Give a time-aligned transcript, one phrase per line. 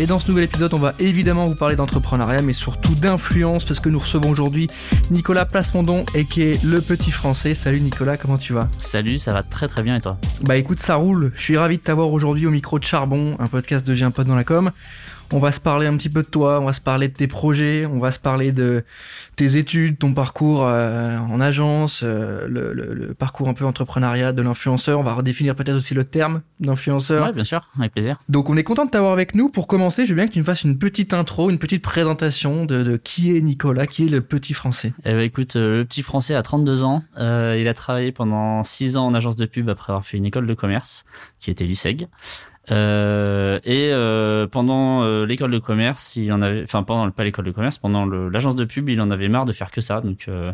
[0.00, 3.78] Et dans ce nouvel épisode, on va évidemment vous parler d'entrepreneuriat, mais surtout d'influence, parce
[3.78, 4.68] que nous recevons aujourd'hui
[5.10, 7.54] Nicolas Plasmondon, et qui est le petit français.
[7.54, 8.66] Salut Nicolas, comment tu vas?
[8.80, 10.18] Salut, ça va très très bien et toi?
[10.42, 11.30] Bah écoute, ça roule.
[11.36, 14.10] Je suis ravi de t'avoir aujourd'hui au micro de Charbon, un podcast de J'ai un
[14.10, 14.70] pote dans la com.
[15.34, 17.26] On va se parler un petit peu de toi, on va se parler de tes
[17.26, 18.84] projets, on va se parler de
[19.36, 25.00] tes études, ton parcours euh, en agence, euh, le, parcours un peu entrepreneuriat de l'influenceur.
[25.00, 27.26] On va redéfinir peut-être aussi le terme d'influenceur.
[27.26, 28.20] Ouais, bien sûr, avec plaisir.
[28.28, 29.48] Donc on est content de t'avoir avec nous.
[29.48, 32.66] Pour commencer, je veux bien que tu me fasses une petite intro, une petite présentation
[32.66, 34.92] de, qui est Nicolas, qui est le petit français.
[35.06, 37.02] Eh ben écoute, euh, le petit français a 32 ans.
[37.16, 40.46] il a travaillé pendant 6 ans en agence de pub après avoir fait une école
[40.46, 41.06] de commerce
[41.40, 42.06] qui était l'ISEG.
[42.70, 47.44] Euh, et euh, pendant euh, l'école de commerce, il en avait, enfin pendant pas l'école
[47.44, 50.00] de commerce, pendant l'agence de pub, il en avait marre de faire que ça.
[50.00, 50.52] Donc euh,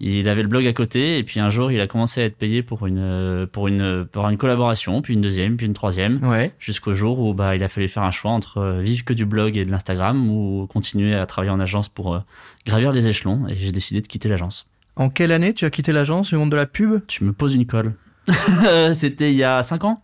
[0.00, 2.36] il avait le blog à côté et puis un jour il a commencé à être
[2.36, 6.52] payé pour une pour une pour une collaboration, puis une deuxième, puis une troisième, ouais.
[6.58, 9.56] jusqu'au jour où bah il a fallu faire un choix entre vivre que du blog
[9.58, 12.22] et de l'Instagram ou continuer à travailler en agence pour
[12.66, 13.46] gravir les échelons.
[13.48, 14.66] Et j'ai décidé de quitter l'agence.
[14.96, 17.04] En quelle année tu as quitté l'agence, le monde de la pub?
[17.06, 17.94] Tu me poses une colle.
[18.94, 20.02] C'était il y a 5 ans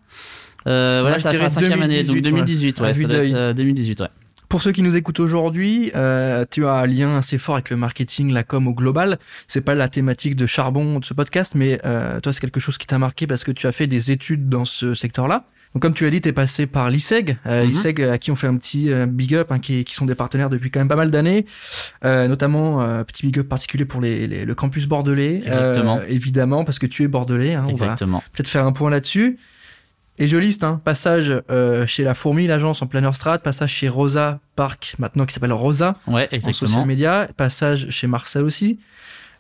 [0.67, 4.05] euh, voilà, ça fait la cinquième année, donc 2018, ouais, ça doit être 2018, euh,
[4.05, 4.11] ouais.
[4.49, 7.77] Pour ceux qui nous écoutent aujourd'hui, euh, tu as un lien assez fort avec le
[7.77, 9.21] marketing, la com au global.
[9.47, 12.77] C'est pas la thématique de charbon de ce podcast, mais euh, toi c'est quelque chose
[12.77, 15.47] qui t'a marqué parce que tu as fait des études dans ce secteur-là.
[15.75, 17.71] Donc comme tu l'as dit, tu es passé par l'ISEG, euh, mhm.
[17.71, 20.17] l'ISEG à qui on fait un petit euh, big up, hein, qui, qui, sont des
[20.17, 21.47] partenaires depuis quand même pas mal d'années,
[22.05, 26.01] euh, notamment euh, petit big up particulier pour les, les le campus bordelais, Exactement.
[26.09, 27.55] évidemment parce que tu es bordelais.
[27.55, 28.17] Hein, Exactement.
[28.17, 29.39] On va peut-être faire un point là-dessus.
[30.21, 33.89] Et je liste, hein, passage euh, chez La Fourmi, l'agence en Planner Strat, passage chez
[33.89, 36.51] Rosa Park, maintenant qui s'appelle Rosa, ouais, exactement.
[36.51, 38.79] en social media, passage chez Marcel aussi.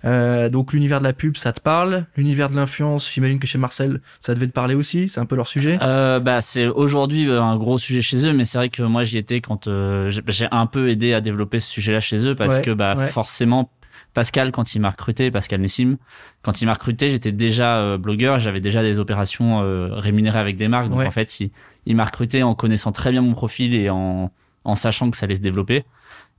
[0.06, 2.06] Euh, donc l'univers de la pub, ça te parle.
[2.16, 5.10] L'univers de l'influence, j'imagine que chez Marcel, ça devait te parler aussi.
[5.10, 5.78] C'est un peu leur sujet.
[5.82, 9.04] Euh, bah c'est aujourd'hui euh, un gros sujet chez eux, mais c'est vrai que moi
[9.04, 12.60] j'y étais quand euh, j'ai un peu aidé à développer ce sujet-là chez eux parce
[12.60, 13.70] que bah forcément
[14.14, 15.96] Pascal, quand il m'a recruté, Pascal Nessim,
[16.42, 20.56] quand il m'a recruté, j'étais déjà euh, blogueur, j'avais déjà des opérations euh, rémunérées avec
[20.56, 20.88] des marques.
[20.88, 21.50] Donc en fait, il,
[21.86, 24.30] il m'a recruté en connaissant très bien mon profil et en,
[24.64, 25.84] en sachant que ça allait se développer.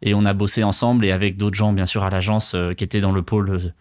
[0.03, 2.83] Et on a bossé ensemble et avec d'autres gens, bien sûr, à l'agence euh, qui
[2.83, 3.73] étaient dans le pôle,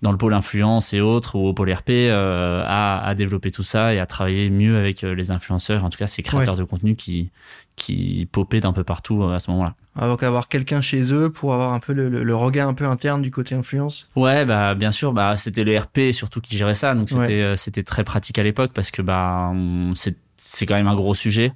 [0.00, 3.92] dans le pôle influence et autres, ou au pôle RP, à, à développer tout ça
[3.94, 7.30] et à travailler mieux avec les influenceurs, en tout cas ces créateurs de contenu qui,
[7.76, 9.74] qui popaient d'un peu partout à ce moment-là.
[10.00, 13.22] Donc avoir quelqu'un chez eux pour avoir un peu le, le, regard un peu interne
[13.22, 14.08] du côté influence.
[14.14, 17.56] Ouais, bah bien sûr, bah c'était le RP surtout qui gérait ça, donc c'était euh,
[17.56, 19.52] c'était très pratique à l'époque parce que bah
[19.94, 21.52] c'est c'est quand même un gros sujet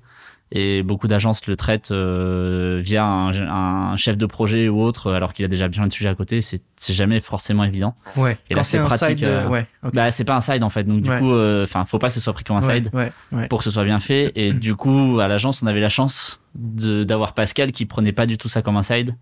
[0.52, 5.32] et beaucoup d'agences le traitent euh, via un, un, chef de projet ou autre alors
[5.32, 6.42] qu'il a déjà bien de sujets à côté.
[6.42, 7.94] C'est c'est jamais forcément évident.
[8.16, 8.36] Ouais.
[8.48, 10.84] Et là c'est pratique euh, ouais, bah c'est pas un side en fait.
[10.84, 12.90] Donc du coup enfin faut pas que ce soit pris comme un side
[13.48, 14.32] pour que ce soit bien fait.
[14.34, 18.38] Et du coup à l'agence on avait la chance d'avoir Pascal qui prenait pas du
[18.38, 19.14] tout ça comme un side.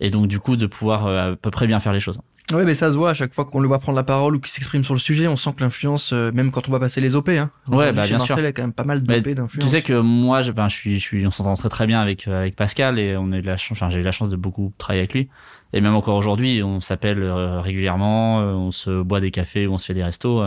[0.00, 2.20] Et donc du coup de pouvoir euh, à peu près bien faire les choses.
[2.52, 4.40] Oui, mais ça se voit à chaque fois qu'on le voit prendre la parole ou
[4.40, 7.00] qu'il s'exprime sur le sujet, on sent que l'influence, euh, même quand on va passer
[7.00, 7.50] les OP, hein.
[7.68, 8.46] Ouais, bah, bien Marcel, sûr.
[8.46, 9.64] A quand même pas mal d'OP d'influence.
[9.64, 12.00] Tu sais que moi, je, ben, je suis, je suis, on s'entend très très bien
[12.00, 14.30] avec euh, avec Pascal et on a eu la chance, enfin, j'ai eu la chance
[14.30, 15.28] de beaucoup travailler avec lui.
[15.74, 19.94] Et même encore aujourd'hui, on s'appelle régulièrement, on se boit des cafés, on se fait
[19.94, 20.42] des restos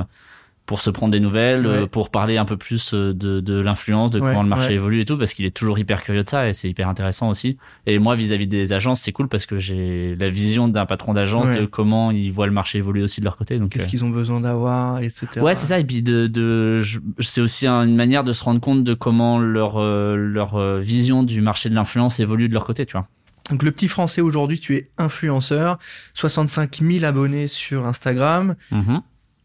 [0.71, 4.09] pour se prendre des nouvelles, euh, pour parler un peu plus euh, de, de l'influence,
[4.09, 6.47] de comment le marché évolue et tout, parce qu'il est toujours hyper curieux de ça
[6.47, 7.57] et c'est hyper intéressant aussi.
[7.87, 11.47] Et moi, vis-à-vis des agences, c'est cool parce que j'ai la vision d'un patron d'agence
[11.59, 13.59] de comment ils voient le marché évoluer aussi de leur côté.
[13.69, 15.41] Qu'est-ce euh, qu'ils ont besoin d'avoir, etc.
[15.41, 15.77] Ouais, c'est ça.
[15.77, 16.81] Et puis de, de
[17.19, 21.69] c'est aussi une manière de se rendre compte de comment leur leur vision du marché
[21.69, 23.09] de l'influence évolue de leur côté, tu vois.
[23.49, 25.79] Donc le petit français aujourd'hui, tu es influenceur,
[26.13, 28.55] 65 000 abonnés sur Instagram.
[28.71, 29.01] Mm-hmm.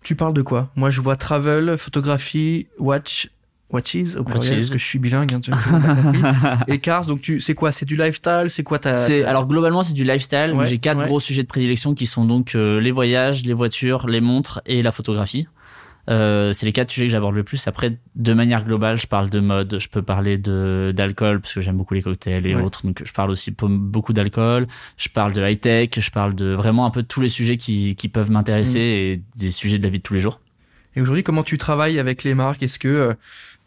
[0.06, 0.70] Tu parles de quoi?
[0.76, 3.28] Moi, je vois travel, photographie, watch,
[3.70, 5.50] watches au pluriel, parce que je suis bilingue, hein, tu
[6.72, 7.06] et cars.
[7.06, 7.72] Donc, tu, c'est quoi?
[7.72, 8.44] C'est du lifestyle?
[8.46, 10.52] C'est quoi ta, C'est alors globalement, c'est du lifestyle.
[10.54, 11.06] Ouais, J'ai quatre ouais.
[11.06, 14.80] gros sujets de prédilection qui sont donc euh, les voyages, les voitures, les montres et
[14.80, 15.48] la photographie.
[16.08, 17.66] Euh, c'est les quatre sujets que j'aborde le plus.
[17.66, 21.60] Après, de manière globale, je parle de mode, je peux parler de d'alcool parce que
[21.60, 22.62] j'aime beaucoup les cocktails et ouais.
[22.62, 22.86] autres.
[22.86, 24.66] Donc, je parle aussi beaucoup d'alcool.
[24.96, 25.90] Je parle de high tech.
[25.98, 28.82] Je parle de vraiment un peu de tous les sujets qui, qui peuvent m'intéresser mmh.
[28.82, 30.40] et des sujets de la vie de tous les jours.
[30.94, 32.62] Et aujourd'hui, comment tu travailles avec les marques?
[32.62, 33.14] Est-ce que euh,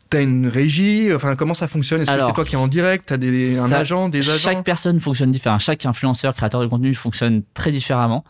[0.10, 1.14] T'as une régie?
[1.14, 2.02] Enfin, comment ça fonctionne?
[2.02, 3.06] Est-ce que c'est toi qui es en direct?
[3.06, 4.40] T'as des, un agent, des agents?
[4.40, 5.60] Chaque personne fonctionne différemment.
[5.60, 8.24] Chaque influenceur, créateur de contenu fonctionne très différemment.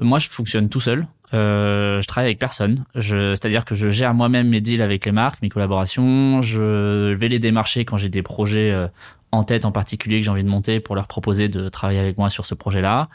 [0.00, 1.06] Moi, je fonctionne tout seul.
[1.34, 2.84] Euh, je travaille avec personne.
[2.94, 6.42] C'est-à-dire que je gère moi-même mes deals avec les marques, mes collaborations.
[6.42, 8.88] Je vais les démarcher quand j'ai des projets euh,
[9.32, 12.18] en tête en particulier que j'ai envie de monter pour leur proposer de travailler avec
[12.18, 13.08] moi sur ce projet-là.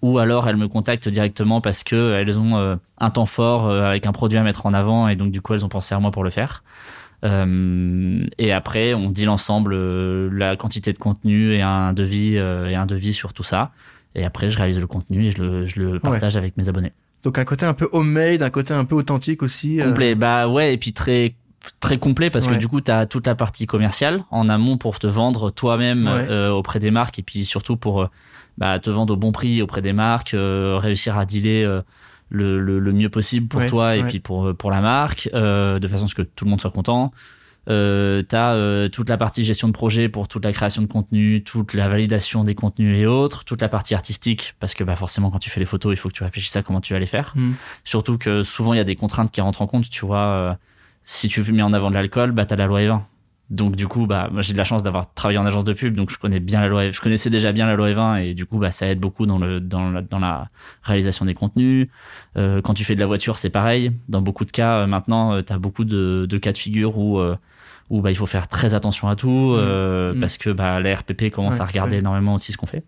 [0.00, 4.06] Ou alors elles me contactent directement parce que elles ont euh, un temps fort avec
[4.06, 6.10] un produit à mettre en avant et donc du coup elles ont pensé à moi
[6.10, 6.64] pour le faire.
[7.24, 9.76] et après on deal ensemble
[10.28, 13.70] la quantité de contenu et un devis et un devis sur tout ça.
[14.14, 16.92] Et après, je réalise le contenu et je le, je le partage avec mes abonnés.
[17.22, 19.80] Donc un côté un peu homemade, un côté un peu authentique aussi.
[19.80, 19.86] Euh.
[19.86, 21.34] Complet, bah ouais, et puis très
[21.78, 24.98] très complet parce que du coup tu as toute la partie commerciale en amont pour
[24.98, 28.06] te vendre toi-même euh, auprès des marques et puis surtout pour euh,
[28.58, 31.62] bah, te vendre au bon prix auprès des marques, réussir à dealer
[32.30, 36.06] le, le, le, mieux possible pour toi et puis pour pour la marque de façon
[36.06, 37.12] à ce que tout le monde soit content.
[37.68, 40.86] Euh, tu as euh, toute la partie gestion de projet pour toute la création de
[40.86, 44.96] contenu, toute la validation des contenus et autres, toute la partie artistique, parce que bah,
[44.96, 46.98] forcément quand tu fais les photos, il faut que tu réfléchisses à comment tu vas
[46.98, 47.32] les faire.
[47.36, 47.52] Mm.
[47.84, 50.18] Surtout que souvent il y a des contraintes qui rentrent en compte, tu vois.
[50.18, 50.54] Euh,
[51.04, 53.00] si tu mets en avant de l'alcool, bah, tu as la loi E20.
[53.50, 56.10] Donc du coup, bah, j'ai de la chance d'avoir travaillé en agence de pub, donc
[56.10, 56.90] je connais bien la loi.
[56.90, 59.38] Je connaissais déjà bien la loi E20 et du coup, bah, ça aide beaucoup dans
[59.38, 60.48] le dans la, dans la
[60.82, 61.88] réalisation des contenus.
[62.36, 63.92] Euh, quand tu fais de la voiture, c'est pareil.
[64.08, 67.20] Dans beaucoup de cas, maintenant, tu as beaucoup de, de, cas de figure où
[67.92, 69.58] où bah, il faut faire très attention à tout mmh.
[69.58, 70.20] Euh, mmh.
[70.20, 72.82] parce que bah, la RPP commence à regarder énormément aussi ce qu'on fait.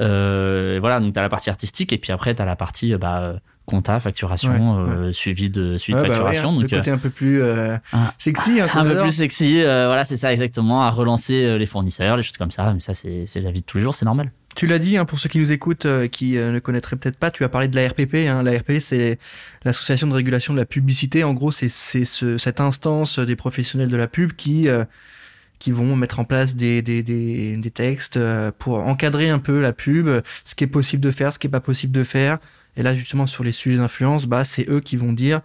[0.00, 2.94] Euh, voilà, donc tu as la partie artistique et puis après tu as la partie
[2.96, 6.50] bah, compta, facturation, euh, suivi de suivi de bah facturation.
[6.50, 7.42] Hein, donc, le côté un peu plus
[8.18, 8.60] sexy.
[8.60, 12.36] Hein, un peu plus sexy, voilà, c'est ça exactement, à relancer les fournisseurs, les choses
[12.36, 12.74] comme ça.
[12.74, 14.30] Mais ça, c'est la vie de tous les jours, c'est normal.
[14.54, 17.18] Tu l'as dit, hein, pour ceux qui nous écoutent, euh, qui euh, ne connaîtraient peut-être
[17.18, 18.14] pas, tu as parlé de la RPP.
[18.28, 18.42] Hein.
[18.42, 19.18] La RPP, c'est
[19.64, 21.24] l'association de régulation de la publicité.
[21.24, 24.84] En gros, c'est ce, cette instance des professionnels de la pub qui euh,
[25.58, 28.18] qui vont mettre en place des, des, des, des, textes
[28.58, 30.08] pour encadrer un peu la pub,
[30.44, 32.38] ce qui est possible de faire, ce qui est pas possible de faire.
[32.76, 35.40] Et là, justement, sur les sujets d'influence, bah, c'est eux qui vont dire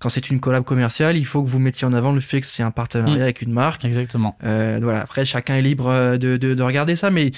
[0.00, 2.46] quand c'est une collab commerciale, il faut que vous mettiez en avant le fait que
[2.48, 3.22] c'est un partenariat mmh.
[3.22, 3.84] avec une marque.
[3.84, 4.36] Exactement.
[4.42, 5.00] voilà.
[5.00, 7.30] Après, chacun est libre de, de, de regarder ça, mais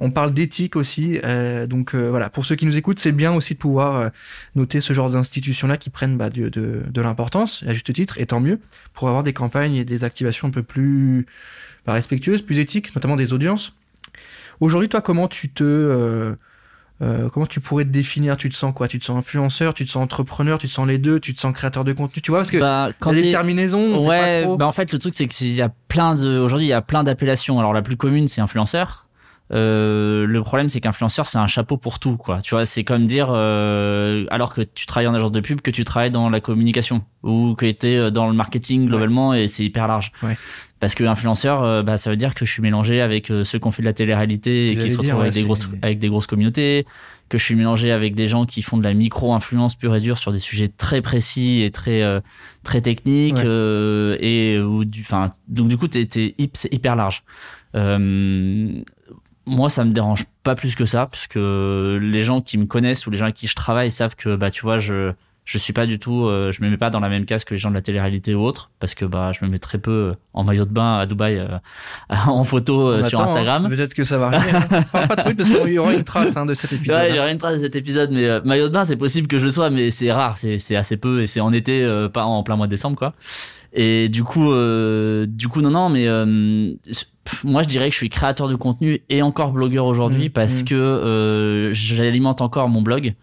[0.00, 2.30] on parle d'éthique aussi, euh, donc euh, voilà.
[2.30, 4.08] Pour ceux qui nous écoutent, c'est bien aussi de pouvoir euh,
[4.54, 8.40] noter ce genre d'institutions-là qui prennent bah, de, de, l'importance, à juste titre, et tant
[8.40, 8.60] mieux,
[8.94, 11.26] pour avoir des campagnes et des activations un peu plus
[11.84, 13.74] bah, respectueuses, plus éthiques, notamment des audiences.
[14.60, 16.36] Aujourd'hui, toi, comment tu te
[17.00, 18.36] comment tu pourrais te définir?
[18.36, 18.88] Tu te sens quoi?
[18.88, 19.72] Tu te sens influenceur?
[19.72, 20.58] Tu te sens entrepreneur?
[20.58, 21.20] Tu te sens les deux?
[21.20, 22.20] Tu te sens créateur de contenu?
[22.20, 24.04] Tu vois parce que bah, quand y a des terminaisons.
[24.04, 24.44] Ouais.
[24.58, 26.38] Bah en fait, le truc c'est qu'il y a plein de.
[26.38, 27.58] Aujourd'hui, il y a plein d'appellations.
[27.60, 29.07] Alors la plus commune, c'est influenceur.
[29.52, 32.40] Euh, le problème, c'est qu'influenceur, c'est un chapeau pour tout, quoi.
[32.42, 35.70] Tu vois, c'est comme dire, euh, alors que tu travailles en agence de pub, que
[35.70, 39.48] tu travailles dans la communication ou que tu es euh, dans le marketing globalement et
[39.48, 40.12] c'est hyper large.
[40.22, 40.36] Ouais.
[40.80, 43.66] Parce que influenceur, euh, bah, ça veut dire que je suis mélangé avec ceux qui
[43.66, 46.28] ont fait de la télé-réalité et qui se retrouvent avec, des grosses, avec des grosses
[46.28, 46.86] communautés,
[47.28, 50.18] que je suis mélangé avec des gens qui font de la micro-influence pure et dure
[50.18, 52.02] sur des sujets très précis et très,
[52.62, 53.38] très techniques.
[53.38, 57.24] et ou du, enfin, donc du coup, t'es, t'es, c'est hyper large.
[57.74, 58.82] Euh,
[59.48, 63.06] moi, ça me dérange pas plus que ça, parce que les gens qui me connaissent
[63.06, 65.12] ou les gens avec qui je travaille savent que, bah, tu vois, je
[65.48, 67.54] je suis pas du tout, euh, je me mets pas dans la même case que
[67.54, 69.90] les gens de la télé-réalité ou autres, parce que bah, je me mets très peu
[69.90, 71.46] euh, en maillot de bain à Dubaï euh,
[72.26, 73.64] en photo sur Instagram.
[73.64, 74.50] Hein, peut-être que ça va arriver.
[74.52, 74.82] Hein.
[75.06, 76.96] pas de truc parce qu'il y aura une trace hein, de cet épisode.
[76.96, 79.26] Ouais, il y aura une trace de cet épisode, mais maillot de bain, c'est possible
[79.26, 82.26] que je le sois, mais c'est rare, c'est assez peu et c'est en été, pas
[82.26, 83.14] en plein mois de décembre, quoi.
[83.72, 84.52] Et du coup,
[85.26, 86.06] du coup, non, non, mais
[87.44, 90.62] moi je dirais que je suis créateur de contenu et encore blogueur aujourd'hui mmh, parce
[90.62, 90.64] mmh.
[90.64, 93.14] que euh, j'alimente encore mon blog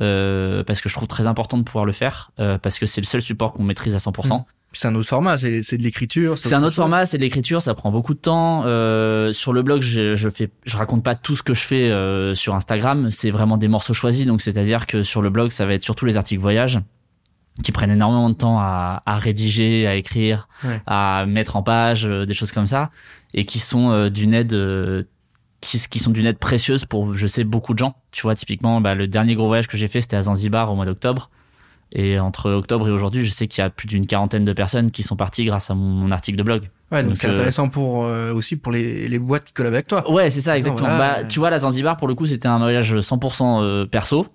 [0.00, 3.00] euh, parce que je trouve très important de pouvoir le faire euh, parce que c'est
[3.00, 4.38] le seul support qu'on maîtrise à 100%.
[4.38, 4.44] Mmh.
[4.72, 6.38] C'est un autre format, c'est de l'écriture.
[6.38, 8.62] C'est un autre format, c'est de l'écriture, ça prend beaucoup de temps.
[8.64, 11.90] Euh, sur le blog, je, je fais, je raconte pas tout ce que je fais
[11.90, 13.10] euh, sur Instagram.
[13.10, 16.06] C'est vraiment des morceaux choisis, donc c'est-à-dire que sur le blog, ça va être surtout
[16.06, 16.80] les articles voyage
[17.62, 20.48] qui prennent énormément de temps à, à rédiger, à écrire,
[20.86, 22.90] à mettre en page, euh, des choses comme ça
[23.34, 25.04] et qui sont euh, d'une aide euh,
[25.60, 27.94] qui, qui, sont d'une aide précieuse pour je sais beaucoup de gens.
[28.10, 30.74] Tu vois typiquement bah, le dernier gros voyage que j'ai fait c'était à Zanzibar au
[30.74, 31.30] mois d'octobre.
[31.94, 34.90] Et entre octobre et aujourd'hui je sais qu'il y a plus d'une quarantaine de personnes
[34.90, 36.70] qui sont parties grâce à mon, article de blog.
[36.90, 37.98] Ouais donc, c'est euh, intéressant pour
[38.34, 40.10] aussi pour les, les boîtes qui collabent avec toi.
[40.10, 40.96] Ouais c'est ça exactement.
[40.96, 44.26] bah tu vois la Zanzibar pour le coup c'était un voyage 100% perso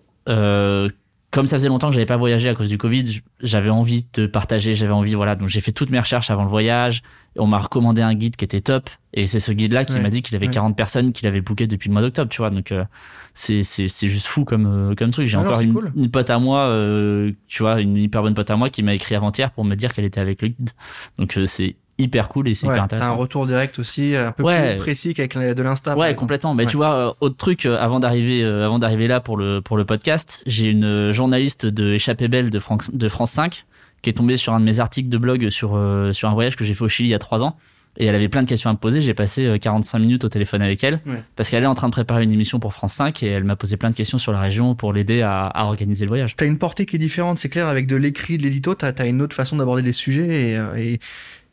[1.29, 4.27] comme ça faisait longtemps que j'avais pas voyagé à cause du Covid, j'avais envie de
[4.27, 5.35] partager, j'avais envie, voilà.
[5.35, 7.03] Donc j'ai fait toutes mes recherches avant le voyage.
[7.37, 8.89] On m'a recommandé un guide qui était top.
[9.13, 11.89] Et c'est ce guide-là qui m'a dit qu'il avait 40 personnes qu'il avait booké depuis
[11.89, 12.49] le mois d'octobre, tu vois.
[12.49, 12.85] Donc euh,
[13.33, 15.27] c'est, c'est, c'est juste fou comme, euh, comme truc.
[15.27, 18.69] J'ai encore une, pote à moi, euh, tu vois, une hyper bonne pote à moi
[18.69, 20.69] qui m'a écrit avant-hier pour me dire qu'elle était avec le guide.
[21.17, 23.09] Donc c'est hyper cool et c'est hyper intéressant.
[23.09, 25.97] T'as un retour direct aussi, un peu plus précis qu'avec de l'Insta.
[25.97, 26.53] Ouais, complètement.
[26.53, 30.41] Mais tu vois, autre truc, avant d'arriver, avant d'arriver là pour le, pour le podcast,
[30.45, 33.65] j'ai une journaliste de Échappée Belle de France, de France 5
[34.03, 35.69] qui est tombée sur un de mes articles de blog sur,
[36.13, 37.57] sur un voyage que j'ai fait au Chili il y a trois ans
[37.97, 39.01] et elle avait plein de questions à me poser.
[39.01, 40.99] J'ai passé 45 euh, minutes au téléphone avec elle
[41.35, 43.55] parce qu'elle est en train de préparer une émission pour France 5 et elle m'a
[43.55, 46.35] posé plein de questions sur la région pour l'aider à, organiser le voyage.
[46.35, 48.85] Tu as une portée qui est différente, c'est clair, avec de l'écrit, de l'édito, tu
[48.85, 50.97] as, une autre façon d'aborder les sujets et, euh,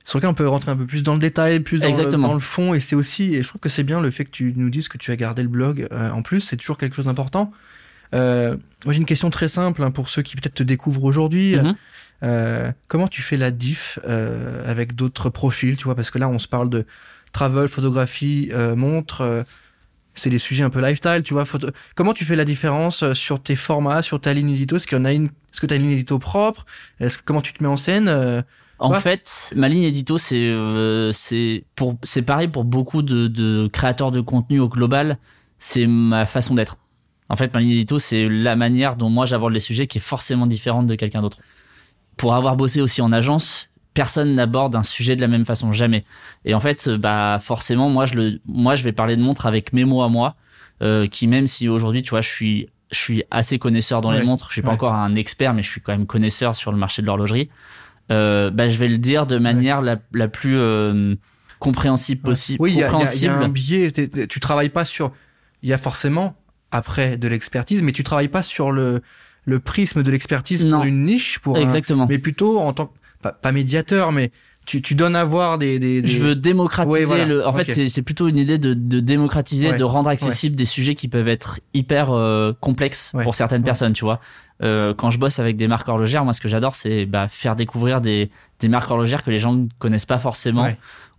[0.04, 2.34] sur lequel on peut rentrer un peu plus dans le détail, plus dans, le, dans
[2.34, 2.74] le, fond.
[2.74, 4.88] Et c'est aussi, et je trouve que c'est bien le fait que tu nous dises
[4.88, 5.88] que tu as gardé le blog.
[5.92, 7.52] Euh, en plus, c'est toujours quelque chose d'important.
[8.12, 8.58] moi,
[8.88, 11.56] j'ai une question très simple hein, pour ceux qui peut-être te découvrent aujourd'hui.
[11.56, 11.74] Mm-hmm.
[12.24, 15.94] Euh, comment tu fais la diff euh, avec d'autres profils, tu vois?
[15.94, 16.86] Parce que là, on se parle de
[17.32, 19.44] travel, photographie, euh, montre.
[20.14, 21.44] c'est des sujets un peu lifestyle, tu vois?
[21.94, 24.76] Comment tu fais la différence sur tes formats, sur ta ligne édito?
[24.76, 26.64] Est-ce qu'il y en a une Est-ce que tu as une ligne édito propre?
[27.00, 28.44] Est-ce comment tu te mets en scène
[28.78, 30.52] en fait, ma ligne édito, c'est
[31.12, 35.18] c'est pareil pour beaucoup de, de, créateurs de contenu au global.
[35.58, 36.76] C'est ma façon d'être.
[37.28, 40.02] En fait, ma ligne édito, c'est la manière dont moi j'aborde les sujets qui est
[40.02, 41.38] forcément différente de quelqu'un d'autre
[42.16, 46.02] pour avoir bossé aussi en agence, personne n'aborde un sujet de la même façon, jamais.
[46.44, 49.72] Et en fait, bah forcément, moi je le, moi je vais parler de montres avec
[49.72, 50.36] mes mots à moi,
[50.82, 54.22] euh, qui même si aujourd'hui, tu vois, je suis, je suis assez connaisseur dans les
[54.22, 56.78] montres, je suis pas encore un expert, mais je suis quand même connaisseur sur le
[56.78, 57.50] marché de l'horlogerie.
[58.10, 61.14] Euh, bah je vais le dire de manière la, la plus euh,
[61.58, 62.60] compréhensible possible.
[62.60, 63.90] Oui, il y, y, a un biais.
[64.28, 65.12] Tu travailles pas sur.
[65.62, 66.36] Il y a forcément
[66.70, 69.00] après de l'expertise, mais tu travailles pas sur le
[69.46, 72.06] le prisme de l'expertise pour une niche, pour Exactement.
[72.08, 72.92] mais plutôt en tant que
[73.30, 74.32] pas, médiateur, mais
[74.64, 77.46] tu, tu donnes à voir des, des, Je veux démocratiser le.
[77.46, 81.08] En fait, c'est plutôt une idée de, de démocratiser, de rendre accessible des sujets qui
[81.08, 84.20] peuvent être hyper euh, complexes pour certaines personnes, tu vois.
[84.62, 87.56] Euh, quand je bosse avec des marques horlogères, moi, ce que j'adore, c'est bah, faire
[87.56, 88.30] découvrir des,
[88.60, 90.68] des marques horlogères que les gens ne connaissent pas forcément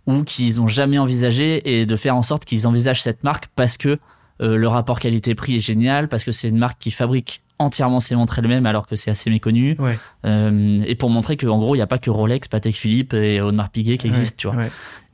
[0.06, 3.76] ou qu'ils ont jamais envisagé et de faire en sorte qu'ils envisagent cette marque parce
[3.76, 3.98] que
[4.40, 8.14] euh, le rapport qualité-prix est génial, parce que c'est une marque qui fabrique entièrement ses
[8.14, 9.76] montres elles-mêmes alors que c'est assez méconnu.
[10.24, 13.40] Euh, et pour montrer qu'en gros, il n'y a pas que Rolex, Patek Philippe et
[13.40, 14.66] Audemars Piguet qui existent, tu vois.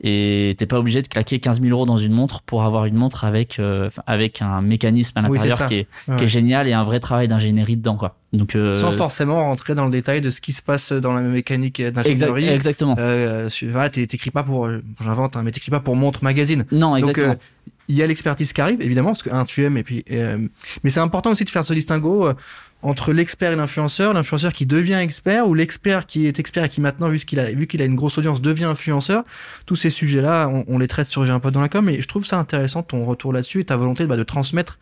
[0.05, 2.95] Et t'es pas obligé de claquer 15 000 euros dans une montre pour avoir une
[2.95, 6.83] montre avec, euh, avec un mécanisme à l'intérieur qui, est, qui est génial et un
[6.83, 8.17] vrai travail d'ingénierie dedans, quoi.
[8.33, 11.21] Donc, euh, Sans forcément rentrer dans le détail de ce qui se passe dans la
[11.21, 12.49] mécanique d'ingénierie.
[12.49, 12.95] exactement.
[12.99, 14.67] Euh, voilà, t'écris pas pour,
[15.01, 16.65] j'invente, hein, mais t'écris pas pour montre magazine.
[16.71, 17.35] Non, exactement
[17.87, 20.37] il y a l'expertise qui arrive, évidemment, parce que un, tu aimes, et puis, euh,
[20.83, 22.33] mais c'est important aussi de faire ce distinguo euh,
[22.81, 26.81] entre l'expert et l'influenceur, l'influenceur qui devient expert ou l'expert qui est expert et qui
[26.81, 29.23] maintenant, vu qu'il a, vu qu'il a une grosse audience, devient influenceur.
[29.65, 32.07] Tous ces sujets-là, on, les traite sur J'ai un pote dans la com, et je
[32.07, 34.79] trouve ça intéressant ton retour là-dessus et ta volonté bah, de transmettre.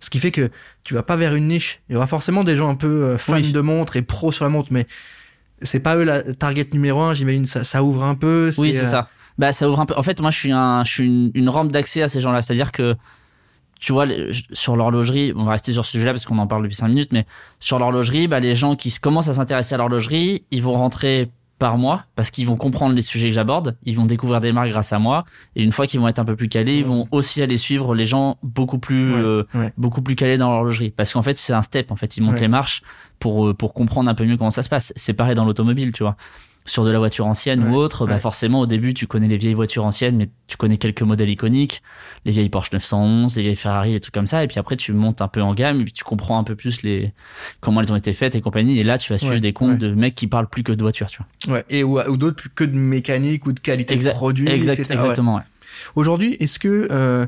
[0.00, 0.50] Ce qui fait que
[0.84, 1.80] tu vas pas vers une niche.
[1.88, 4.44] Il y aura forcément des gens un peu euh, fans de montres et pros sur
[4.44, 4.86] la montre, mais
[5.60, 7.14] c'est pas eux la target numéro un.
[7.14, 8.52] J'imagine ça, ça ouvre un peu.
[8.58, 9.94] Oui, c'est ça bah ça ouvre un peu.
[9.96, 12.42] En fait, moi, je suis un, je suis une, rampe d'accès à ces gens-là.
[12.42, 12.96] C'est-à-dire que,
[13.80, 14.06] tu vois,
[14.52, 17.12] sur l'horlogerie, on va rester sur ce sujet-là parce qu'on en parle depuis 5 minutes,
[17.12, 17.24] mais
[17.60, 21.76] sur l'horlogerie, bah, les gens qui commencent à s'intéresser à l'horlogerie, ils vont rentrer par
[21.76, 24.92] moi parce qu'ils vont comprendre les sujets que j'aborde, ils vont découvrir des marques grâce
[24.92, 25.24] à moi.
[25.56, 27.94] Et une fois qu'ils vont être un peu plus calés, ils vont aussi aller suivre
[27.94, 29.44] les gens beaucoup plus euh,
[29.76, 30.90] beaucoup plus calés dans l'horlogerie.
[30.90, 32.82] Parce qu'en fait, c'est un step en fait, ils montent les marches
[33.18, 34.92] pour euh, pour comprendre un peu mieux comment ça se passe.
[34.96, 36.16] C'est pareil dans l'automobile, tu vois
[36.68, 39.54] sur de la voiture ancienne ou autre, bah forcément au début tu connais les vieilles
[39.54, 41.82] voitures anciennes, mais tu connais quelques modèles iconiques,
[42.24, 44.92] les vieilles Porsche 911, les vieilles Ferrari, les trucs comme ça, et puis après tu
[44.92, 47.12] montes un peu en gamme, et puis tu comprends un peu plus les
[47.60, 49.94] comment elles ont été faites et compagnie, et là tu vas suivre des comptes de
[49.94, 51.56] mecs qui parlent plus que de voitures, tu vois.
[51.56, 55.42] Ouais, et ou, d'autres plus que de mécanique ou de qualité de produit, exact, Exactement.
[55.94, 57.26] Aujourd'hui, est-ce que euh,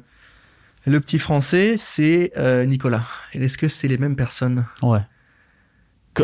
[0.87, 3.05] le petit français c'est euh, Nicolas?
[3.33, 4.67] Est-ce que c'est les mêmes personnes?
[4.83, 5.01] Ouais.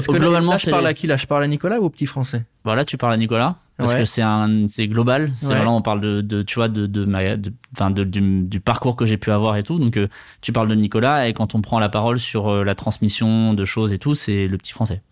[0.01, 1.07] Que, globalement, là, je parle à qui?
[1.07, 2.45] Là, je parle à Nicolas ou au petit français?
[2.65, 5.31] Voilà, tu parles à Nicolas parce que c'est un, c'est global.
[5.39, 7.53] C'est vraiment, on parle de, de, tu vois, de, de, ma, de,
[7.91, 9.79] de du, du, parcours que j'ai pu avoir et tout.
[9.79, 10.09] Donc, euh,
[10.41, 13.65] tu parles de Nicolas et quand on prend la parole sur euh, la transmission de
[13.65, 15.03] choses et tout, c'est le petit français.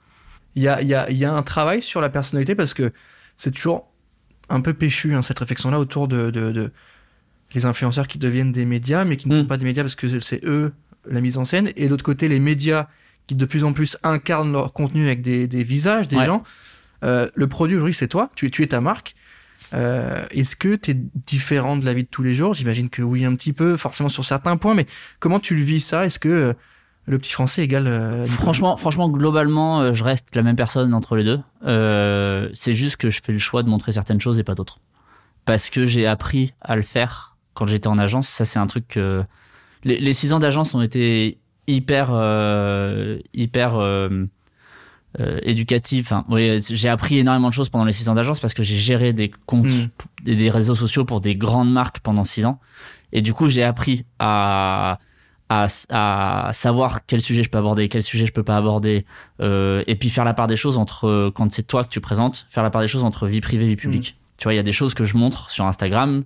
[0.56, 2.74] Il y a, il y a, il y a un travail sur la personnalité parce
[2.74, 2.92] que
[3.36, 3.88] c'est toujours
[4.48, 6.70] un peu péchu hein, cette réflexion-là autour de, de, de,
[7.54, 9.46] les influenceurs qui deviennent des médias, mais qui ne sont mm.
[9.46, 10.72] pas des médias parce que c'est eux
[11.08, 12.88] la mise en scène, et d'autre côté les médias
[13.26, 16.42] qui de plus en plus incarnent leur contenu avec des, des visages des gens.
[17.04, 19.14] Euh, le produit aujourd'hui, c'est toi, tu, tu es ta marque.
[19.72, 22.54] Euh, Est-ce que tu es différent de la vie de tous les jours?
[22.54, 24.86] J'imagine que oui, un petit peu, forcément sur certains points, mais
[25.20, 26.06] comment tu le vis ça?
[26.06, 26.52] Est-ce que euh,
[27.06, 31.16] le petit français égale euh, Franchement, franchement, globalement, euh, je reste la même personne entre
[31.16, 31.40] les deux.
[32.54, 34.80] c'est juste que je fais le choix de montrer certaines choses et pas d'autres.
[35.44, 38.28] Parce que j'ai appris à le faire quand j'étais en agence.
[38.28, 39.22] Ça, c'est un truc que...
[39.82, 41.36] Les, les six ans d'agence ont été
[41.66, 44.26] hyper, euh, hyper euh,
[45.42, 46.06] éducative.
[46.06, 48.76] Enfin, oui, j'ai appris énormément de choses pendant les six ans d'agence parce que j'ai
[48.76, 49.88] géré des comptes mm.
[50.26, 52.58] et des réseaux sociaux pour des grandes marques pendant six ans.
[53.12, 54.98] Et du coup, j'ai appris à,
[55.48, 59.06] à, à, savoir quel sujet je peux aborder, quel sujet je peux pas aborder,
[59.40, 62.46] euh, et puis faire la part des choses entre, quand c'est toi que tu présentes,
[62.50, 64.16] faire la part des choses entre vie privée et vie publique.
[64.18, 64.38] Mm.
[64.38, 66.24] Tu vois, il y a des choses que je montre sur Instagram,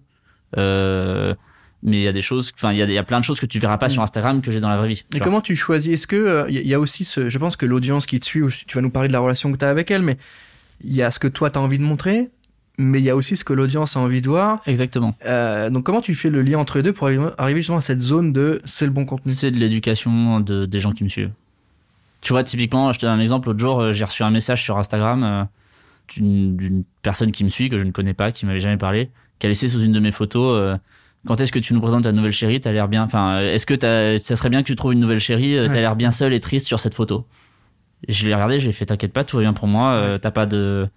[0.57, 1.35] euh,
[1.82, 3.47] mais il y a des choses, enfin, il y y a, plein de choses que
[3.47, 3.90] tu verras pas mm.
[3.90, 5.04] sur Instagram que j'ai dans la vraie vie.
[5.14, 5.92] Et comment tu choisis?
[5.92, 8.42] Est-ce que il euh, y a aussi ce, je pense que l'audience qui te suit,
[8.66, 10.18] tu vas nous parler de la relation que tu as avec elle, mais
[10.85, 12.30] il y a ce que toi tu as envie de montrer,
[12.78, 14.61] mais il y a aussi ce que l'audience a envie de voir.
[14.66, 15.14] Exactement.
[15.26, 18.00] Euh, donc comment tu fais le lien entre les deux pour arriver justement à cette
[18.00, 19.32] zone de c'est le bon contenu?
[19.32, 21.30] C'est de l'éducation de, des gens qui me suivent.
[22.20, 23.49] Tu vois, typiquement, je te donne un exemple.
[23.49, 25.44] L'autre jour, euh, j'ai reçu un message sur Instagram euh,
[26.16, 29.47] d'une personne qui me suit, que je ne connais pas, qui m'avait jamais parlé, qui
[29.47, 30.76] a laissé sous une de mes photos euh,
[31.28, 32.58] quand est-ce que tu nous présentes ta nouvelle chérie?
[32.58, 33.04] T'as l'air bien.
[33.04, 36.11] Enfin, est-ce que ça serait bien que tu trouves une nouvelle chérie T'as l'air bien
[36.11, 37.26] seul et triste sur cette photo?
[38.06, 40.18] Et je l'ai regardé, j'ai fait t'inquiète pas, tout va bien pour moi.
[40.20, 40.88] T'as pas de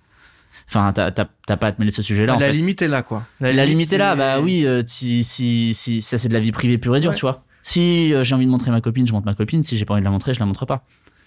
[0.73, 1.11] Enfin, t'as
[1.57, 2.37] pas à te mêler de ce sujet-là.
[2.39, 3.23] La limite est là, quoi.
[3.41, 6.53] La, limite, est là, bah oui, euh, si, si, si, ça c'est de la vie
[6.53, 7.43] privée pure et dure, tu vois.
[7.61, 9.63] Si euh, j'ai envie de montrer ma copine, je montre ma copine.
[9.63, 10.85] Si j'ai pas envie de la montrer, je la montre pas.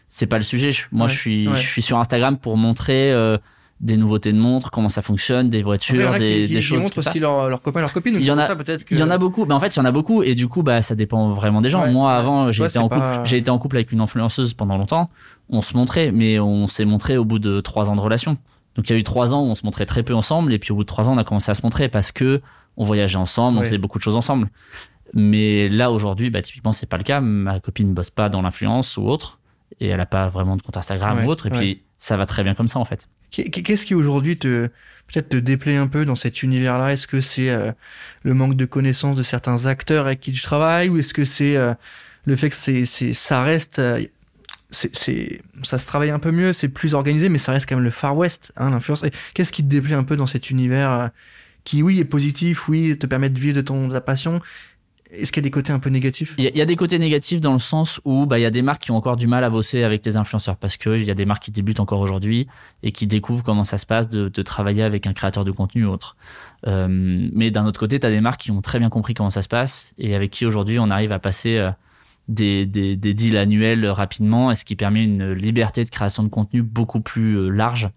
[0.09, 0.71] C'est pas le sujet.
[0.93, 3.37] moi, je suis, je suis sur Instagram pour montrer euh,
[3.85, 6.79] des nouveautés de montres, comment ça fonctionne, des voitures, des, des choses.
[6.79, 8.17] Ils montrent aussi leurs leur copains, leurs copines.
[8.19, 9.45] Il y en a, peut-être il y en a beaucoup.
[9.45, 11.61] Mais en fait, il y en a beaucoup, et du coup, bah, ça dépend vraiment
[11.61, 11.87] des gens.
[11.93, 15.11] Moi, avant, j'ai été en couple, j'ai été en couple avec une influenceuse pendant longtemps.
[15.51, 18.39] On se montrait, mais on s'est montré au bout de trois ans de relation.
[18.75, 20.59] Donc il y a eu trois ans où on se montrait très peu ensemble, et
[20.59, 22.41] puis au bout de trois ans, on a commencé à se montrer parce que
[22.77, 24.49] on voyageait ensemble, on faisait beaucoup de choses ensemble.
[25.13, 27.21] Mais là aujourd'hui, bah, typiquement, c'est pas le cas.
[27.21, 29.39] Ma copine ne bosse pas dans l'influence ou autre,
[29.79, 32.43] et elle a pas vraiment de compte Instagram ou autre, et puis ça va très
[32.43, 33.09] bien comme ça en fait.
[33.43, 34.69] Qu'est-ce qui aujourd'hui te
[35.07, 36.93] peut-être te déplaît un peu dans cet univers-là?
[36.93, 37.73] Est-ce que c'est euh,
[38.23, 41.57] le manque de connaissance de certains acteurs avec qui tu travailles, ou est-ce que c'est
[41.57, 41.75] euh,
[42.25, 44.03] le fait que c'est, ça reste euh,
[44.71, 47.85] c'est, ça se travaille un peu mieux, c'est plus organisé, mais ça reste quand même
[47.85, 49.05] le Far West, hein, l'influence.
[49.35, 51.09] Qu'est-ce qui te déplaît un peu dans cet univers euh,
[51.65, 54.41] qui, oui, est positif, oui, te permet de vivre de ton ta passion
[55.17, 56.35] Est-ce qu'il y a des côtés un peu négatifs?
[56.39, 58.63] Il y, a des côtés négatifs dans le sens où bah, il y a des
[58.63, 61.15] marques qui ont encore du mal à bosser avec les influenceurs parce qu'il y a
[61.15, 62.47] des marques qui débutent encore aujourd'hui
[62.83, 65.91] et qui découvrent comment ça se passe de, travailler avec un créateur de contenu ou
[65.91, 66.17] autre.
[66.67, 69.31] Euh, mais d'un autre côté, tu as des marques qui ont très bien compris comment
[69.31, 71.57] ça se passe et avec qui aujourd'hui on arrive à passer.
[71.59, 71.71] Euh,
[72.27, 76.63] des, des, deals annuels rapidement et ce qui permet une liberté de création de contenu
[76.63, 77.91] beaucoup plus euh, large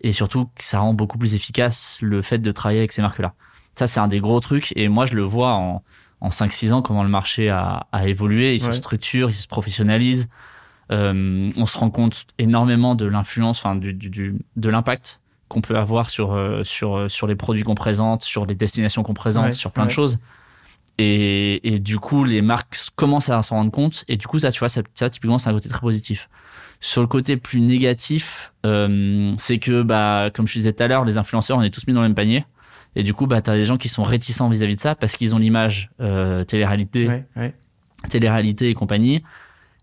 [0.00, 3.34] et surtout ça rend beaucoup plus efficace le fait de travailler avec ces marques-là.
[3.74, 5.82] Ça, c'est un des gros trucs et moi, je le vois en,
[6.20, 10.28] en 5-6 ans comment le marché a, a évolué, il se structure, il se professionnalise.
[10.92, 15.76] Euh, on se rend compte énormément de l'influence, enfin du, du, de l'impact qu'on peut
[15.76, 19.72] avoir sur, euh, sur, sur les produits qu'on présente, sur les destinations qu'on présente, sur
[19.72, 20.18] plein de choses.
[20.98, 24.04] Et, et, du coup, les marques commencent à s'en rendre compte.
[24.08, 26.30] Et du coup, ça, tu vois, ça, ça typiquement, c'est un côté très positif.
[26.80, 31.04] Sur le côté plus négatif, euh, c'est que, bah, comme je disais tout à l'heure,
[31.04, 32.44] les influenceurs, on est tous mis dans le même panier.
[32.96, 35.16] Et du coup, bah, tu as des gens qui sont réticents vis-à-vis de ça parce
[35.16, 37.54] qu'ils ont l'image euh, télé-réalité, ouais, ouais.
[38.08, 39.22] télé-réalité et compagnie.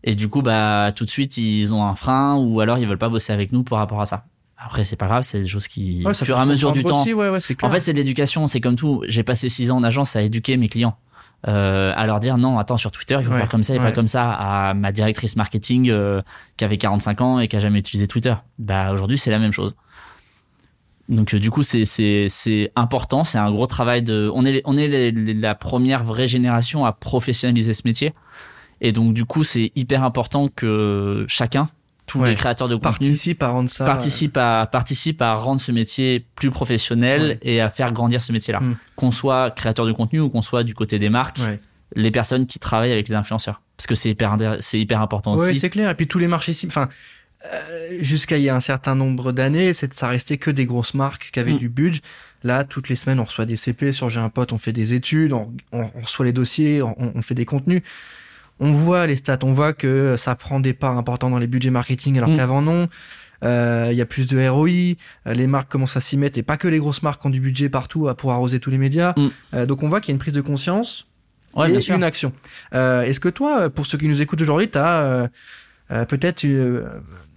[0.04, 2.98] Et du coup, bah, tout de suite, ils ont un frein ou alors ils veulent
[2.98, 4.26] pas bosser avec nous par rapport à ça.
[4.58, 7.04] Après, c'est pas grave, c'est des choses qui, au fur et à mesure du temps.
[7.04, 9.04] en fait, c'est de l'éducation, c'est comme tout.
[9.08, 10.98] J'ai passé six ans en agence à éduquer mes clients.
[11.46, 13.92] Euh, à leur dire non, attends, sur Twitter, il faut faire comme ça et pas
[13.92, 14.32] comme ça.
[14.32, 16.22] À ma directrice marketing euh,
[16.58, 18.34] qui avait 45 ans et qui a jamais utilisé Twitter.
[18.58, 19.76] Bah, aujourd'hui, c'est la même chose.
[21.10, 23.24] Donc, euh, du coup, c'est, important.
[23.24, 24.30] C'est un gros travail de.
[24.34, 28.14] On est, on est la première vraie génération à professionnaliser ce métier.
[28.82, 31.68] Et donc, du coup, c'est hyper important que chacun,
[32.06, 35.72] tous les créateurs de contenu participent à rendre ça participe à participe à rendre ce
[35.72, 38.60] métier plus professionnel et à faire grandir ce métier-là.
[38.60, 38.76] Hmm.
[38.98, 41.40] Qu'on soit créateur de contenu ou qu'on soit du côté des marques,
[41.96, 45.52] les personnes qui travaillent avec les influenceurs, parce que c'est hyper c'est hyper important aussi.
[45.52, 45.90] Oui, c'est clair.
[45.90, 46.90] Et puis tous les marchés, enfin.
[47.46, 51.30] Euh, jusqu'à il y a un certain nombre d'années, ça restait que des grosses marques
[51.32, 51.58] qui avaient hmm.
[51.58, 52.02] du budget.
[52.44, 54.94] Là, toutes les semaines, on reçoit des CP sur J'ai un pote, on fait des
[54.94, 57.84] études, on, on, reçoit les dossiers, on, on fait des contenus
[58.60, 61.70] on voit les stats, on voit que ça prend des parts importantes dans les budgets
[61.70, 62.38] marketing alors mm.
[62.38, 62.90] qu'avant non.
[63.44, 64.70] Euh, il y a plus de ROI,
[65.28, 67.42] euh, les marques commencent à s'y mettre et pas que les grosses marques ont du
[67.42, 69.14] budget partout pour arroser tous les médias.
[69.18, 69.30] Mm.
[69.54, 71.08] Euh, donc on voit qu'il y a une prise de conscience
[71.58, 72.32] et une action.
[72.72, 75.30] Est-ce que toi, pour ceux qui nous écoutent aujourd'hui, tu as
[76.08, 76.46] peut-être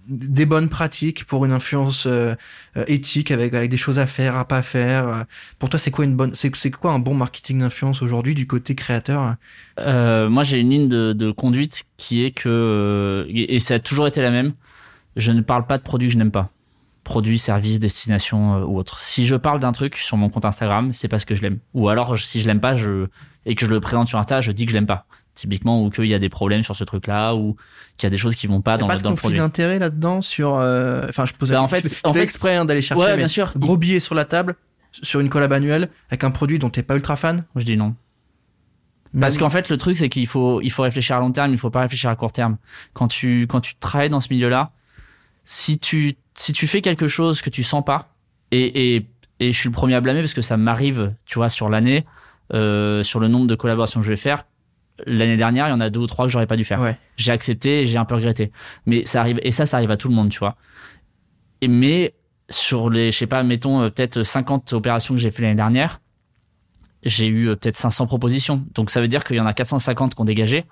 [0.07, 2.35] des bonnes pratiques pour une influence euh,
[2.77, 5.23] euh, éthique avec avec des choses à faire à pas faire euh.
[5.59, 8.47] pour toi c'est quoi une bonne c'est c'est quoi un bon marketing d'influence aujourd'hui du
[8.47, 9.35] côté créateur?
[9.79, 14.07] Euh, moi j'ai une ligne de, de, conduite qui est que et ça a toujours
[14.07, 14.53] été la même.
[15.15, 16.51] Je ne parle pas de produits que je n'aime pas.
[17.03, 21.07] Produits services destination ou autre si je parle d'un truc sur mon compte Instagram c'est
[21.07, 21.59] parce que je l'aime.
[21.73, 23.07] Ou alors si je l'aime pas je
[23.45, 25.05] et que je le présente sur Insta je dis que je l'aime pas
[25.37, 27.55] typiquement, ou qu'il y a des problèmes sur ce truc-là, ou
[27.97, 29.37] qu'il y a des choses qui vont pas dans, pas le, dans le produit.
[29.37, 30.49] d'intérêt là-dedans sur.
[30.49, 31.49] Enfin, je pose.
[31.49, 33.03] Bah, en fait, en fait, exprès hein, d'aller chercher.
[33.03, 33.53] Ouais, bien sûr.
[33.55, 34.55] Gros billet sur la table
[35.01, 37.43] sur une collab annuelle avec un produit dont t'es pas ultra fan.
[37.55, 37.95] Je dis non.
[39.19, 41.57] Parce qu'en fait, le truc, c'est qu'il faut, il faut réfléchir à long terme, il
[41.57, 42.57] faut pas réfléchir à court terme.
[42.93, 44.71] Quand tu, quand tu travailles dans ce milieu-là,
[45.45, 48.13] si tu, si tu fais quelque chose que tu sens pas,
[48.51, 49.07] et, et,
[49.39, 52.05] et je suis le premier à blâmer parce que ça m'arrive, tu vois, sur l'année,
[52.53, 54.45] euh, sur le nombre de collaborations que je vais faire.
[55.05, 56.81] L'année dernière, il y en a deux ou trois que j'aurais pas dû faire.
[56.81, 56.97] Ouais.
[57.17, 58.51] J'ai accepté et j'ai un peu regretté.
[58.85, 60.55] Mais ça arrive, et ça, ça arrive à tout le monde, tu vois.
[61.61, 62.13] Et, mais
[62.49, 66.01] sur les, je sais pas, mettons euh, peut-être 50 opérations que j'ai fait l'année dernière,
[67.03, 68.63] j'ai eu euh, peut-être 500 propositions.
[68.73, 70.65] Donc ça veut dire qu'il y en a 450 qui ont dégagé.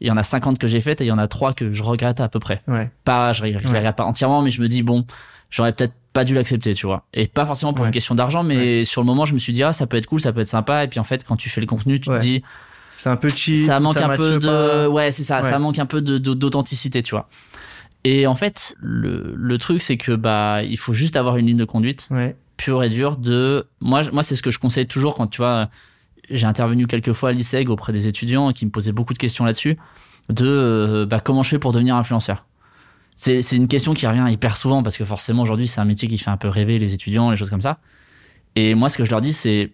[0.00, 1.72] Il y en a 50 que j'ai faites et il y en a 3 que
[1.72, 2.62] je regrette à peu près.
[2.68, 2.90] Ouais.
[3.04, 5.06] Pas, je, je regrette pas entièrement, mais je me dis, bon,
[5.50, 7.04] j'aurais peut-être pas dû l'accepter, tu vois.
[7.14, 7.88] Et pas forcément pour Ouais.
[7.88, 10.06] une question d'argent, mais sur le moment, je me suis dit, ah, ça peut être
[10.06, 10.84] cool, ça peut être sympa.
[10.84, 12.18] Et puis en fait, quand tu fais le contenu, tu Ouais.
[12.18, 12.42] te dis,
[12.96, 13.66] C'est un peu cheap.
[13.66, 14.88] ça manque un peu de, pas?
[14.88, 15.50] ouais, c'est ça, Ouais.
[15.50, 17.28] ça manque un peu de- de- d'authenticité, tu vois.
[18.04, 21.56] Et en fait, le, le truc, c'est que, bah, il faut juste avoir une ligne
[21.56, 22.36] de conduite Ouais.
[22.56, 25.68] pure et dure de moi moi c'est ce que je conseille toujours quand tu vois
[26.30, 29.44] j'ai intervenu quelques fois à l'ISEG auprès des étudiants qui me posaient beaucoup de questions
[29.44, 29.76] là-dessus
[30.30, 32.46] de euh, bah, comment je fais pour devenir influenceur?
[33.14, 36.16] C'est une question qui revient hyper souvent parce que forcément aujourd'hui c'est un métier qui
[36.18, 37.78] fait un peu rêver les étudiants les choses comme ça
[38.56, 39.70] et moi ce que je leur dis c'est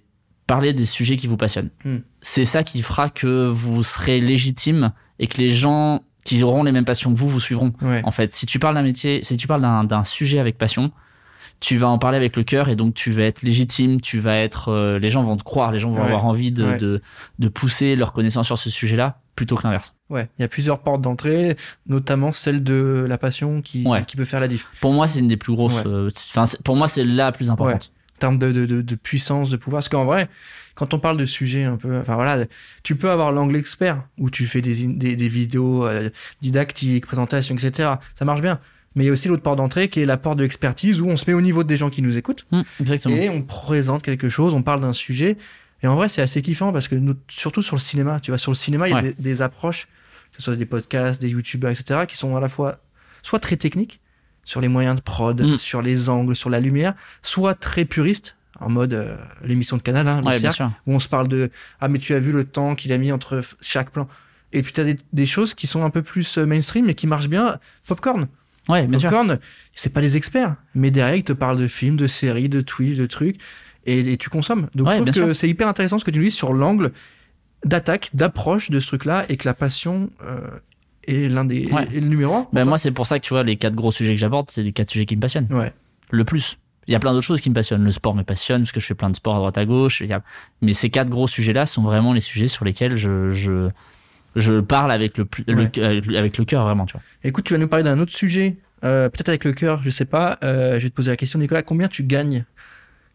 [0.52, 1.98] parler des sujets qui vous passionnent Hmm.
[2.20, 6.72] c'est ça qui fera que vous serez légitime et que les gens qui auront les
[6.72, 8.00] mêmes passions que vous vous suivront Ouais.
[8.04, 10.92] en fait, si tu parles d'un métier, si tu parles d'un sujet avec passion,
[11.60, 14.36] tu vas en parler avec le cœur et donc tu vas être légitime, tu vas
[14.36, 16.06] être, euh, les gens vont te croire, les gens vont Ouais.
[16.06, 16.78] avoir envie de, Ouais.
[16.78, 17.00] de,
[17.38, 19.94] de pousser leur connaissance sur ce sujet-là plutôt que l'inverse.
[20.10, 20.28] Ouais.
[20.38, 24.04] Il y a plusieurs portes d'entrée, notamment celle de la passion qui, Ouais.
[24.06, 24.66] qui peut faire la diff.
[24.80, 25.82] Pour moi, c'est une des plus grosses.
[25.86, 26.10] Euh,
[26.64, 27.92] pour moi, c'est la plus importante.
[28.22, 29.78] Termes de, de, de, de puissance, de pouvoir.
[29.80, 30.28] Parce qu'en vrai,
[30.76, 32.44] quand on parle de sujets un peu, enfin voilà,
[32.84, 36.08] tu peux avoir l'angle expert où tu fais des, des, des vidéos euh,
[36.40, 37.94] didactiques, présentations, etc.
[38.14, 38.60] Ça marche bien.
[38.94, 41.08] Mais il y a aussi l'autre porte d'entrée qui est la porte de l'expertise où
[41.08, 43.16] on se met au niveau des gens qui nous écoutent Hum, exactement.
[43.16, 45.36] et on présente quelque chose, on parle d'un sujet.
[45.82, 48.38] Et en vrai, c'est assez kiffant parce que nous, surtout sur le cinéma, tu vois,
[48.38, 49.88] sur le cinéma, il y a des approches,
[50.30, 52.78] que ce soit des podcasts, des youtubeurs, etc., qui sont à la fois
[53.24, 53.98] soit très techniques
[54.44, 55.58] sur les moyens de prod, Mm.
[55.58, 60.06] sur les angles, sur la lumière, soit très puristes en mode euh, l'émission de Canal,
[60.08, 61.50] hein, Ouais, Cercle, où on se parle de
[61.80, 64.08] ah mais tu as vu le temps qu'il a mis entre chaque plan.
[64.52, 66.94] Et puis tu as des, des choses qui sont un peu plus euh, mainstream mais
[66.94, 67.58] qui marchent bien.
[67.86, 68.28] Popcorn.
[68.68, 69.00] Ouais, bien.
[69.00, 69.38] Popcorn,
[69.74, 72.96] c'est pas des experts, mais derrière ils te parlent de films, de séries, de Twitch,
[72.96, 73.38] de trucs,
[73.86, 74.68] et, et tu consommes.
[74.76, 76.92] Donc Ouais, je trouve que c'est hyper intéressant ce que tu nous dis sur l'angle
[77.64, 80.38] d'attaque, d'approche de ce truc-là, et que la passion euh,
[81.06, 81.84] est l'un des Ouais.
[81.94, 82.46] est le numéro.
[82.52, 84.62] Ben, moi, c'est pour ça que tu vois, les quatre gros sujets que j'aborde, c'est
[84.62, 85.48] les quatre sujets qui me passionnent.
[85.50, 85.72] Ouais.
[86.10, 86.58] Le plus.
[86.88, 87.84] Il y a plein d'autres choses qui me passionnent.
[87.84, 90.02] Le sport me passionne parce que je fais plein de sports à droite à gauche.
[90.62, 93.68] Mais ces quatre gros sujets-là sont vraiment les sujets sur lesquels je, je,
[94.34, 95.70] je parle avec le, plus, Ouais.
[95.76, 97.02] le, avec le cœur, vraiment, tu vois.
[97.22, 100.04] Écoute, tu vas nous parler d'un autre sujet, euh, peut-être avec le cœur, je sais
[100.04, 100.38] pas.
[100.42, 102.44] Euh, je vais te poser la question, Nicolas, combien tu gagnes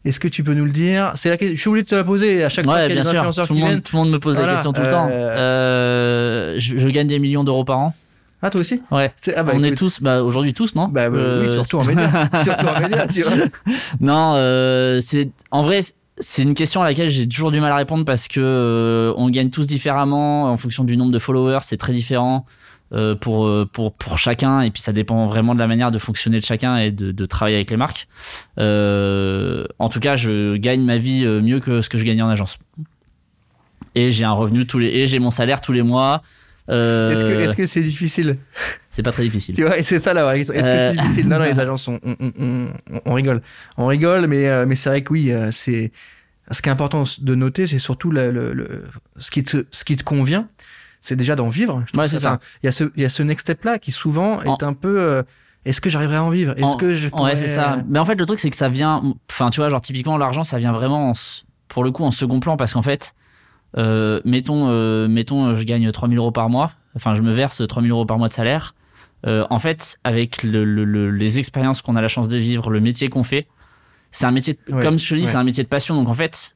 [0.05, 1.12] Est-ce que tu peux nous le dire?
[1.15, 1.55] C'est la question.
[1.55, 3.10] Je suis obligé de te la poser à chaque fois qu'il y a bien des
[3.10, 3.17] sûr.
[3.19, 3.81] influenceurs Tout qui le, monde, viennent.
[3.81, 5.07] tout le monde me pose Voilà, la question tout le temps.
[5.12, 7.93] euh, Euh, je, je gagne des millions d'euros par an.
[8.41, 8.81] Ah, toi aussi?
[8.91, 9.12] Ouais.
[9.19, 10.88] C'est- ah, bah, On est tous, bah, aujourd'hui tous, non?
[10.88, 12.10] Bah, bah, Euh, oui, surtout en média.
[12.43, 13.33] surtout en média, tu vois.
[13.99, 15.79] Non, euh, c'est en vrai,
[16.19, 19.29] c'est une question à laquelle j'ai toujours du mal à répondre parce que euh, on
[19.29, 22.45] gagne tous différemment en fonction du nombre de followers, c'est très différent
[22.93, 26.00] euh, pour euh, pour pour chacun et puis ça dépend vraiment de la manière de
[26.00, 28.08] fonctionner de chacun et de, de travailler avec les marques.
[28.60, 32.30] Euh, en tout cas, je gagne ma vie mieux que ce que je gagnais en
[32.30, 32.58] agence.
[33.95, 36.21] Et j'ai un revenu tous les et j'ai mon salaire tous les mois.
[36.69, 38.38] Euh, Est-ce que est-ce que c'est difficile?
[38.91, 39.56] C'est pas très difficile.
[39.78, 40.54] Et c'est ça la vraie question.
[40.54, 41.28] Est-ce que c'est difficile?
[41.30, 42.67] Non, non, les agences, on, on, on,
[43.06, 43.41] on- rigole.
[43.78, 45.91] On rigole, mais, mais c'est vrai que oui, c'est.
[46.52, 48.84] Ce qui est important de noter, c'est surtout le, le-
[49.17, 50.47] ce, qui te, ce qui te convient,
[51.08, 51.84] c'est déjà d'en vivre.
[51.86, 52.32] Je trouve Ouais, c'est ça.
[52.34, 54.74] enfin, Il y, a ce, il y a ce next step-là qui souvent est un
[54.74, 55.00] peu.
[55.00, 55.24] euh,
[55.65, 56.54] est-ce que j'arriverai à en vivre?
[56.58, 57.06] Est-ce En- que je.
[57.06, 57.80] Ouais, pourrais- c'est ça.
[57.88, 59.02] Mais en fait, le truc, c'est que ça vient.
[59.30, 61.13] Enfin, tu vois, genre, typiquement, l'argent, ça vient vraiment, en
[61.70, 63.13] pour le coup, en second plan, parce qu'en fait,
[63.78, 66.72] euh, mettons, euh, mettons, euh, je gagne 3000 euros par mois.
[66.96, 68.76] Enfin, je me verse 3000 euros par mois de salaire.
[69.26, 72.70] Euh, en fait, avec le, le- le- les expériences qu'on a la chance de vivre,
[72.70, 73.48] le métier qu'on fait,
[74.12, 75.28] c'est un métier, de- Ouais, comme je te dis, ouais.
[75.28, 75.96] c'est un métier de passion.
[75.96, 76.56] Donc, en fait,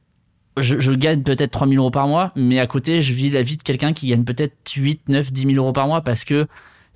[0.58, 3.56] je, je gagne peut-être 3000 euros par mois, mais à côté, je vis la vie
[3.56, 6.46] de quelqu'un qui gagne peut-être 8, 9, 10 000 euros par mois parce que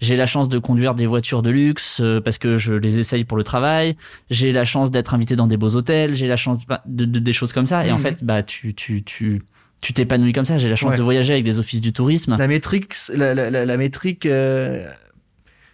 [0.00, 3.24] j'ai la chance de conduire des voitures de luxe euh, parce que je les essaye
[3.24, 3.96] pour le travail.
[4.28, 6.14] J'ai la chance d'être invité dans des beaux hôtels.
[6.16, 7.86] J'ai la chance bah, de, de- des choses comme ça.
[7.86, 8.02] Et en Mhm.
[8.02, 9.42] fait, bah, tu, tu, tu,
[9.80, 10.58] tu t'épanouis comme ça.
[10.58, 10.98] J'ai la chance Ouais.
[10.98, 12.36] de voyager avec des offices du tourisme.
[12.38, 14.86] La métrique, la, la, la, la métrique, euh,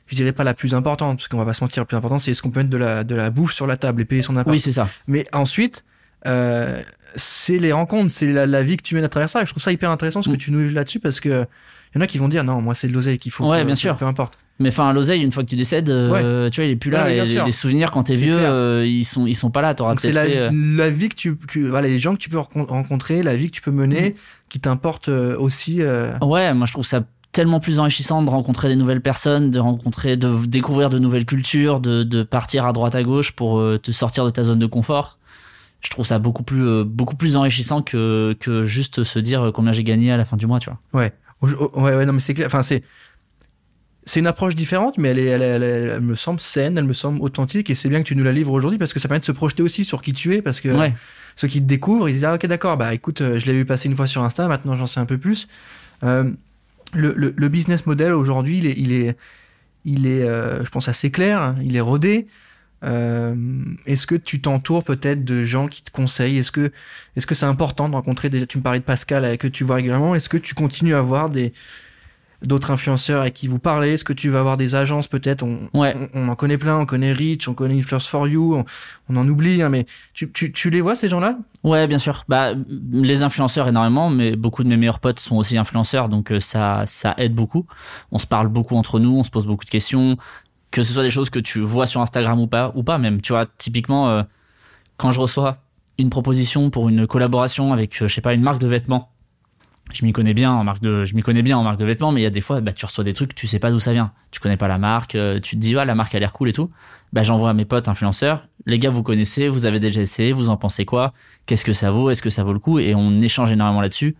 [0.07, 2.21] je dirais pas la plus importante, parce qu'on va pas se mentir, la plus importante,
[2.21, 4.23] c'est est-ce qu'on peut mettre de la, de la bouffe sur la table et payer
[4.23, 4.53] son appart.
[4.53, 4.89] Oui, c'est ça.
[5.09, 5.85] Mais ensuite,
[6.27, 6.81] euh,
[7.17, 9.43] c'est les rencontres, c'est la, vie que tu mènes à travers ça.
[9.43, 10.39] Et je trouve ça hyper intéressant ce que mm.
[10.39, 11.47] tu nous dis là-dessus parce que
[11.95, 13.49] il y en a qui vont dire non, moi c'est de l'oseille qu'il faut.
[13.49, 13.97] Ouais, bien sûr.
[13.97, 14.39] Peu importe.
[14.59, 17.11] Mais enfin, l'oseille, une fois que tu décèdes, euh, tu vois, il est plus là.
[17.11, 19.75] et les, souvenirs quand t'es vieux, euh, ils sont, ils sont pas là.
[19.99, 21.37] C'est la, euh, la, vie que tu,
[21.69, 24.15] voilà, les gens que tu peux rencontrer, la vie que tu peux mener, mm.
[24.49, 25.83] qui t'importe aussi.
[26.23, 30.19] Ouais, moi je trouve ça tellement plus enrichissant de rencontrer des nouvelles personnes, de rencontrer,
[30.19, 34.25] de découvrir de nouvelles cultures, de, de partir à droite à gauche pour te sortir
[34.25, 35.19] de ta zone de confort.
[35.83, 39.85] Je trouve ça beaucoup plus, beaucoup plus enrichissant que, que juste se dire combien j'ai
[39.85, 40.79] gagné à la fin du mois, tu vois.
[41.01, 41.13] Ouais.
[41.43, 42.47] Ouais, ouais, non, mais c'est clair.
[42.47, 42.85] Enfin, c'est
[44.05, 47.71] c'est une approche différente, mais elle, est, elle, me semble saine, elle me semble authentique,
[47.71, 49.33] et c'est bien que tu nous la livres aujourd'hui parce que ça permet de se
[49.33, 50.69] projeter aussi sur qui tu es, parce que
[51.37, 53.65] ceux qui te découvrent, ils disent ah ok d'accord, bah écoute, euh, je l'ai vu
[53.65, 55.49] passer une fois sur Insta, maintenant j'en sais un peu plus.
[56.03, 56.31] Euh,
[56.93, 59.17] le, le, business model aujourd'hui, il est, il est,
[59.85, 62.27] il est euh, je pense assez clair, hein, il est rodé.
[62.83, 66.39] Est-ce que tu t'entoures peut-être de gens qui te conseillent?
[66.39, 66.73] Est-ce que,
[67.17, 69.77] est-ce que c'est important de rencontrer des, tu me parlais de Pascal que tu vois
[69.77, 70.15] régulièrement.
[70.15, 71.53] Est-ce que tu continues à voir des,
[72.43, 73.93] d'autres influenceurs avec qui vous parlez?
[73.93, 75.43] Est-ce que tu vas avoir des agences peut-être?
[75.43, 78.65] On, on, en connaît plein, on connaît Rich, on connaît Influence for You,
[79.09, 81.39] on, en oublie, hein, mais tu, tu, tu, les vois ces gens-là?
[81.63, 82.25] Ouais, bien sûr.
[82.29, 82.53] Bah,
[82.91, 86.85] les influenceurs énormément, mais beaucoup de mes meilleurs potes sont aussi influenceurs, donc euh, ça,
[86.87, 87.67] ça aide beaucoup.
[88.11, 90.17] On se parle beaucoup entre nous, on se pose beaucoup de questions,
[90.73, 93.21] que ce soit des choses que tu vois sur Instagram ou pas, ou pas même.
[93.21, 94.23] Tu vois, typiquement, euh,
[94.97, 95.59] quand je reçois
[95.99, 99.13] une proposition pour une collaboration avec, euh, je sais pas, une marque de vêtements
[99.93, 102.73] je m'y connais bien en marque de vêtements mais il y a des fois bah,
[102.73, 104.13] tu reçois des trucs tu sais pas d'où ça vient.
[104.31, 106.49] Tu connais pas la marque euh, tu te dis ah la marque a l'air cool
[106.49, 106.71] et tout.
[107.13, 108.47] Bah j'envoie à mes potes influenceurs.
[108.65, 111.13] Les gars vous connaissez vous avez déjà essayé vous en pensez quoi?
[111.47, 112.11] Qu'est-ce que ça vaut?
[112.11, 112.79] Est-ce que ça vaut le coup?
[112.79, 114.17] Et on échange énormément là-dessus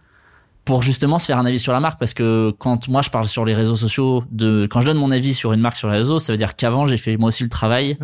[0.65, 3.27] pour justement se faire un avis sur la marque parce que quand moi je parle
[3.27, 5.99] sur les réseaux sociaux de quand je donne mon avis sur une marque sur les
[5.99, 7.99] réseaux ça veut dire qu'avant j'ai fait moi aussi le travail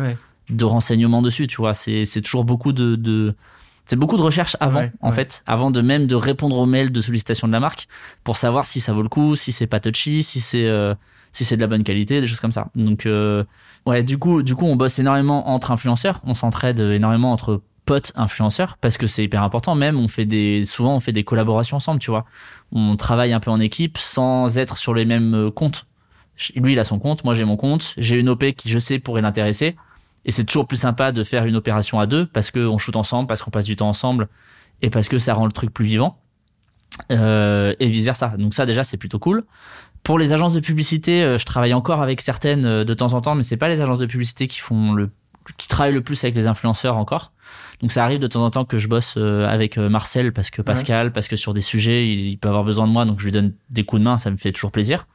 [0.49, 1.73] de renseignement dessus tu vois.
[1.73, 3.35] C'est c'est toujours beaucoup de, de
[3.85, 7.01] c'est beaucoup de recherches avant, en fait, avant de même de répondre aux mails de
[7.01, 7.87] sollicitation de la marque
[8.23, 10.93] pour savoir si ça vaut le coup, si c'est pas touchy, si c'est euh,
[11.31, 12.67] si c'est de la bonne qualité, des choses comme ça.
[12.75, 13.43] Donc euh,
[13.87, 18.11] ouais, du coup, du coup, on bosse énormément entre influenceurs, on s'entraide énormément entre potes
[18.15, 19.73] influenceurs parce que c'est hyper important.
[19.73, 22.25] Même on fait des souvent on fait des collaborations ensemble, tu vois.
[22.71, 25.87] On travaille un peu en équipe sans être sur les mêmes euh, comptes.
[26.55, 27.95] Lui, il a son compte, moi j'ai mon compte.
[27.97, 29.75] J'ai une OP qui je sais pourrait l'intéresser
[30.23, 33.27] et c'est toujours plus sympa de faire une opération à deux parce qu'on shoot ensemble,
[33.27, 34.27] parce qu'on passe du temps ensemble
[34.83, 36.19] et parce que ça rend le truc plus vivant.
[37.11, 38.35] Euh, et vice versa.
[38.37, 39.45] Donc ça déjà c'est plutôt cool.
[40.03, 43.33] Pour les agences de publicité, euh, je travaille encore avec certaines de temps en temps,
[43.33, 45.09] mais c'est pas les agences de publicité qui font le
[45.57, 47.31] qui travaillent le plus avec les influenceurs encore.
[47.81, 51.11] Donc ça arrive de temps en temps que je bosse avec Marcel parce que Pascal,
[51.11, 53.53] parce que sur des sujets il peut avoir besoin de moi, donc je lui donne
[53.69, 55.07] des coups de main, ça me fait toujours plaisir.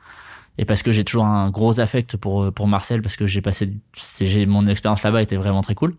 [0.57, 3.73] Et parce que j'ai toujours un gros affect pour pour Marcel parce que j'ai passé
[4.21, 5.95] j'ai mon expérience là-bas était vraiment très cool.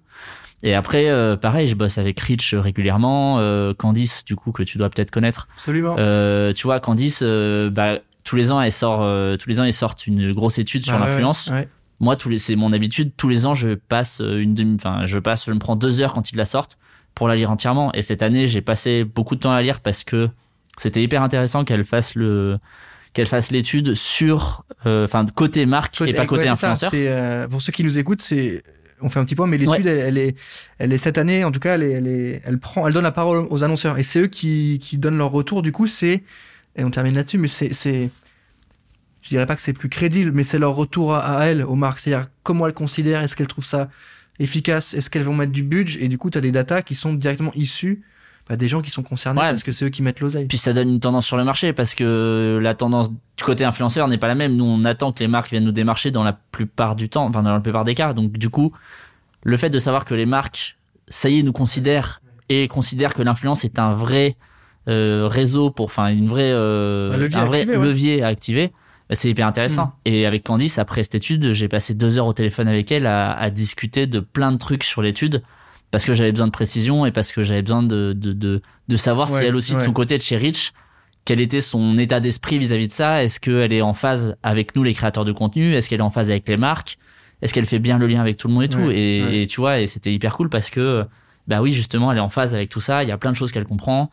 [0.63, 4.77] Et après euh, pareil je bosse avec Rich régulièrement euh, Candice du coup que tu
[4.77, 5.47] dois peut-être connaître.
[5.55, 5.95] Absolument.
[5.99, 9.65] Euh, tu vois Candice euh, bah tous les ans elle sort euh, tous les ans
[9.65, 11.51] ils sortent une grosse étude sur l'influence
[11.99, 15.17] moi tous les c'est mon habitude tous les ans je passe une demi enfin je
[15.19, 16.77] passe je me prends deux heures quand ils la sortent
[17.13, 19.79] pour la lire entièrement et cette année j'ai passé beaucoup de temps à la lire
[19.79, 20.29] parce que
[20.77, 22.59] c'était hyper intéressant qu'elle fasse le
[23.15, 26.91] qu'elle fasse l'étude sur, euh, enfin, côté marque et pas côté influenceur.
[26.93, 28.61] Euh, pour ceux qui nous écoutent, c'est
[29.01, 30.35] on fait un petit point, mais l'étude, elle, est,
[30.77, 33.47] elle est cette année, en tout cas, elle, elle, elle prend, elle donne la parole
[33.49, 35.61] aux annonceurs, et c'est eux qui, qui donnent leur retour.
[35.61, 36.23] Du coup, c'est,
[36.75, 38.09] et on termine là-dessus, mais c'est, c'est,
[39.25, 41.75] je dirais pas que c'est plus crédible, mais c'est leur retour à, à elles, aux
[41.75, 43.89] marques, c'est-à-dire comment elles considèrent, est-ce qu'elles trouvent ça
[44.39, 46.93] efficace, est-ce qu'elles vont mettre du budget, et du coup, tu as des datas qui
[46.93, 48.03] sont directement issues
[48.47, 50.45] bah, des gens qui sont concernés parce que c'est eux qui mettent l'oseille.
[50.45, 54.07] Puis ça donne une tendance sur le marché parce que la tendance du côté influenceur
[54.07, 54.55] n'est pas la même.
[54.55, 57.41] Nous, on attend que les marques viennent nous démarcher dans la plupart du temps, enfin
[57.41, 58.13] dans la plupart des cas.
[58.13, 58.71] Donc du coup,
[59.43, 63.23] le fait de savoir que les marques, ça y est, nous considèrent et considèrent que
[63.23, 64.35] l'influence est un vrai
[64.87, 68.71] euh, réseau pour, enfin une vraie, euh, un levier, un vrai levier à activer.
[69.09, 69.85] Bah, c'est hyper intéressant.
[69.85, 69.91] Mm.
[70.05, 73.33] Et avec Candice, après cette étude, j'ai passé deux heures au téléphone avec elle à,
[73.33, 75.43] à discuter de plein de trucs sur l'étude
[75.91, 78.95] parce que j'avais besoin de précision et parce que j'avais besoin de, de, de, de
[78.95, 80.73] savoir si elle aussi de son côté de chez Rich
[81.25, 83.23] quel était son état d'esprit vis-à-vis de ça.
[83.23, 85.73] Est-ce qu'elle est en phase avec nous les créateurs de contenu?
[85.73, 86.97] Est-ce qu'elle est en phase avec les marques?
[87.41, 88.89] Est-ce qu'elle fait bien le lien avec tout le monde et tout?
[88.91, 91.03] Et, tu vois et c'était hyper cool parce que
[91.47, 93.03] bah oui justement elle est en phase avec tout ça.
[93.03, 94.11] Il y a plein de choses qu'elle comprend.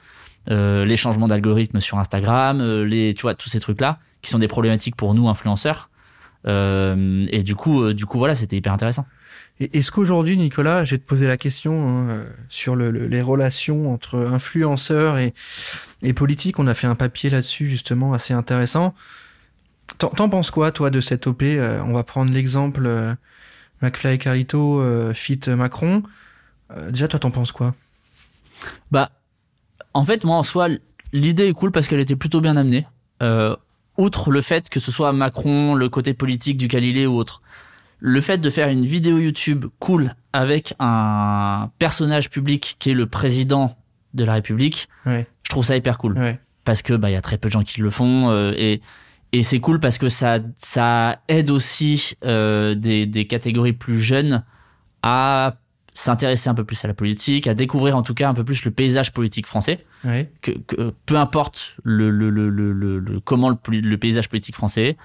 [0.51, 4.31] Euh, les changements d'algorithme sur Instagram euh, les tu vois tous ces trucs là qui
[4.31, 5.91] sont des problématiques pour nous influenceurs
[6.47, 9.07] euh, et du coup euh, du coup voilà c'était hyper intéressant
[9.61, 13.93] est-ce qu'aujourd'hui, Nicolas, je vais te poser la question hein, euh, sur le, les relations
[13.93, 15.35] entre influenceurs et,
[16.03, 16.59] et politiques.
[16.59, 18.95] On a fait un papier là-dessus, justement, assez intéressant.
[19.99, 23.15] T'en penses quoi, toi, de cette OP euh, On va prendre l'exemple euh,
[23.83, 24.83] McFly et Carlito
[25.13, 26.03] fit Macron.
[26.89, 27.75] déjà, toi, t'en penses quoi?
[28.91, 29.11] Bah,
[29.93, 30.69] En fait, moi, en soi,
[31.13, 32.87] l'idée est cool parce qu'elle était plutôt bien amenée.
[33.99, 37.43] Outre le fait que ce soit Macron, le côté politique du Galilée ou autre,
[37.99, 43.07] le fait de faire une vidéo YouTube cool avec un personnage public qui est le
[43.07, 43.77] président
[44.15, 44.89] de la République,
[45.45, 46.19] je trouve ça hyper cool.
[46.65, 48.81] Parce que bah il y a très peu de gens qui le font euh, et
[49.33, 54.45] et c'est cool parce que ça ça aide aussi euh, des, des catégories plus jeunes
[55.03, 55.57] à
[55.95, 58.65] s'intéresser un peu plus à la politique, à découvrir en tout cas un peu plus
[58.65, 59.85] le paysage politique français.
[60.41, 60.53] Que,
[61.07, 64.97] peu importe le, le, le, le comment le, paysage politique français.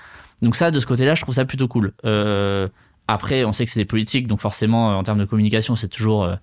[0.42, 1.94] Donc ça, de ce côté-là, je trouve ça plutôt cool.
[2.06, 2.68] Euh,
[3.08, 6.24] après, on sait que c'est des politiques, donc forcément, en termes de communication, c'est toujours
[6.24, 6.36] euh,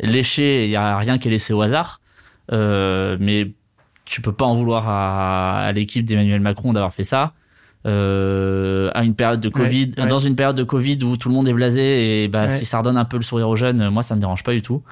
[0.00, 0.64] léché.
[0.64, 2.00] Il n'y a rien qui est laissé au hasard.
[2.52, 3.50] Euh, mais
[4.04, 7.34] tu peux pas en vouloir à, à l'équipe d'Emmanuel Macron d'avoir fait ça
[7.86, 11.48] euh, à une période de Covid, dans une période de Covid où tout le monde
[11.48, 14.14] est blasé et bah si ça redonne un peu le sourire aux jeunes, moi ça
[14.14, 14.82] me dérange pas du tout.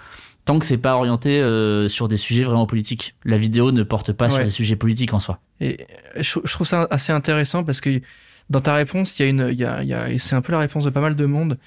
[0.45, 3.17] Tant que c'est pas orienté euh, sur des sujets vraiment politiques.
[3.25, 5.41] La vidéo ne porte pas sur des sujets politiques en soi.
[5.61, 8.01] Et je, trouve ça assez intéressant parce que
[8.49, 10.43] dans ta réponse, il y a une, il y a, y a et c'est un
[10.43, 11.59] peu la réponse de pas mal de monde.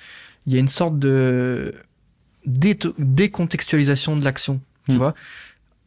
[0.47, 1.75] Il y a une sorte de
[2.45, 4.61] décontextualisation de l'action.
[4.87, 4.97] Tu hmm.
[4.97, 5.15] vois,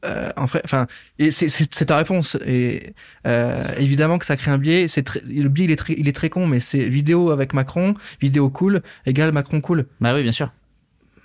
[0.05, 0.87] euh, en enfin,
[1.19, 2.37] et c'est ta réponse.
[2.47, 2.95] Et
[3.27, 4.89] euh, évidemment que ça crée un biais.
[4.89, 7.95] C'est le biais, il est très, il est très con, mais c'est vidéo avec Macron,
[8.21, 9.87] vidéo cool égale Macron cool.
[10.01, 10.53] Bah oui, bien sûr.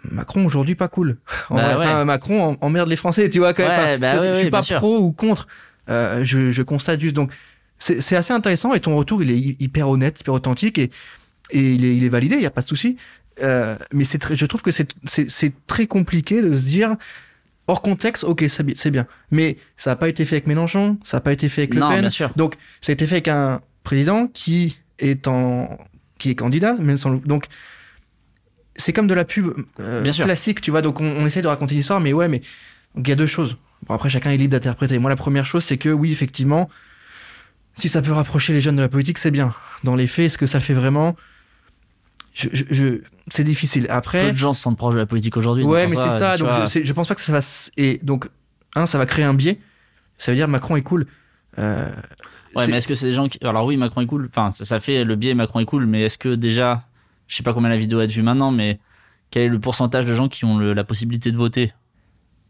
[0.09, 1.17] Macron aujourd'hui pas cool.
[1.49, 3.99] Bah Macron emmerde les Français, tu vois quand même.
[3.99, 5.47] Bah je suis pas pro ou contre.
[5.89, 7.15] Euh, je, je, constate juste.
[7.15, 7.31] Donc
[7.79, 10.89] c'est assez intéressant et ton retour il est hyper honnête, hyper authentique et,
[11.51, 12.97] et il, est, il est validé, il y a pas de souci.
[13.41, 16.95] Euh, mais c'est je trouve que c'est très compliqué de se dire
[17.67, 19.07] hors contexte, ok, c'est bien.
[19.31, 21.81] Mais ça n'a pas été fait avec Mélenchon, ça n'a pas été fait avec Le
[21.81, 22.01] non, Pen.
[22.01, 22.31] Bien sûr.
[22.35, 25.77] Donc, ça a été fait avec un président qui est en,
[26.17, 27.45] qui est candidat, même sans, donc,
[28.75, 29.47] c'est comme de la pub
[29.79, 30.81] euh, classique, tu vois.
[30.81, 32.41] Donc, on, on essaie de raconter une histoire, mais ouais, mais
[32.95, 33.57] il y a deux choses.
[33.87, 34.97] Bon, après, chacun est libre d'interpréter.
[34.99, 36.69] Moi, la première chose, c'est que oui, effectivement,
[37.75, 39.53] si ça peut rapprocher les jeunes de la politique, c'est bien.
[39.83, 41.15] Dans les faits, est-ce que ça fait vraiment
[42.33, 43.87] je, je, c'est difficile.
[43.89, 45.63] Après, peu de gens se sentent proches de la politique aujourd'hui.
[45.63, 46.37] Ouais, mais c'est ça.
[46.37, 47.39] Donc je, je, pense pas que ça va.
[47.77, 48.29] Et donc,
[48.75, 49.59] un, ça va créer un biais.
[50.17, 51.07] Ça veut dire Macron est cool.
[51.59, 51.89] Euh,
[52.55, 53.39] ouais, mais est-ce que c'est des gens qui.
[53.43, 54.29] Alors oui, Macron est cool.
[54.29, 56.83] Enfin, ça, ça fait le biais Macron est cool, mais est-ce que déjà,
[57.27, 58.79] je sais pas combien la vidéo a vue maintenant, mais
[59.29, 61.73] quel est le pourcentage de gens qui ont la possibilité de voter?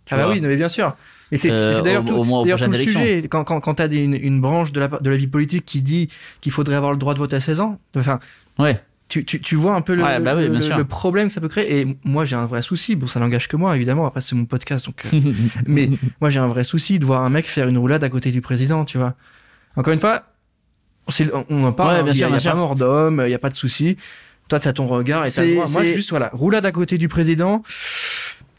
[0.09, 0.95] Ah bah oui, mais bien sûr.
[1.31, 3.27] Et c'est euh, d'ailleurs tout, au, tout le sujet.
[3.27, 5.81] Quand, quand, quand tu as une, une, branche de la, de la vie politique qui
[5.81, 6.07] dit
[6.39, 8.19] qu'il faudrait avoir le droit de voter à 16 ans, enfin,
[8.59, 11.81] ouais tu, tu, tu vois un peu le, bah le, problème que ça peut créer.
[11.81, 12.95] Et moi, j'ai un vrai souci.
[12.95, 14.05] Bon, ça n'engage que moi, évidemment.
[14.05, 15.01] Après, c'est mon podcast, donc.
[15.13, 15.19] Euh,
[15.65, 15.87] mais
[16.19, 18.41] moi, j'ai un vrai souci de voir un mec faire une roulade à côté du
[18.41, 19.15] président, tu vois.
[19.75, 20.23] Encore une fois,
[21.49, 22.07] on en parle.
[22.09, 23.97] il n'y a, pas mort d'homme, il n'y a pas de souci.
[24.49, 25.65] Toi, tu as ton regard et t'as moi.
[25.69, 27.63] Moi, juste, voilà, roulade à côté du président.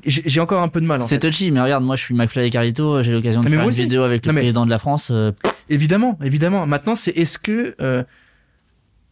[0.06, 1.02] J'ai encore un peu de mal.
[1.06, 3.02] C'est touchy, mais regarde, moi, je suis McFly et Carlito.
[3.02, 5.10] J'ai l'occasion de faire une vidéo avec le président de la France.
[5.10, 5.32] Euh,
[5.68, 6.66] évidemment, évidemment.
[6.66, 8.04] Maintenant, c'est est-ce que euh,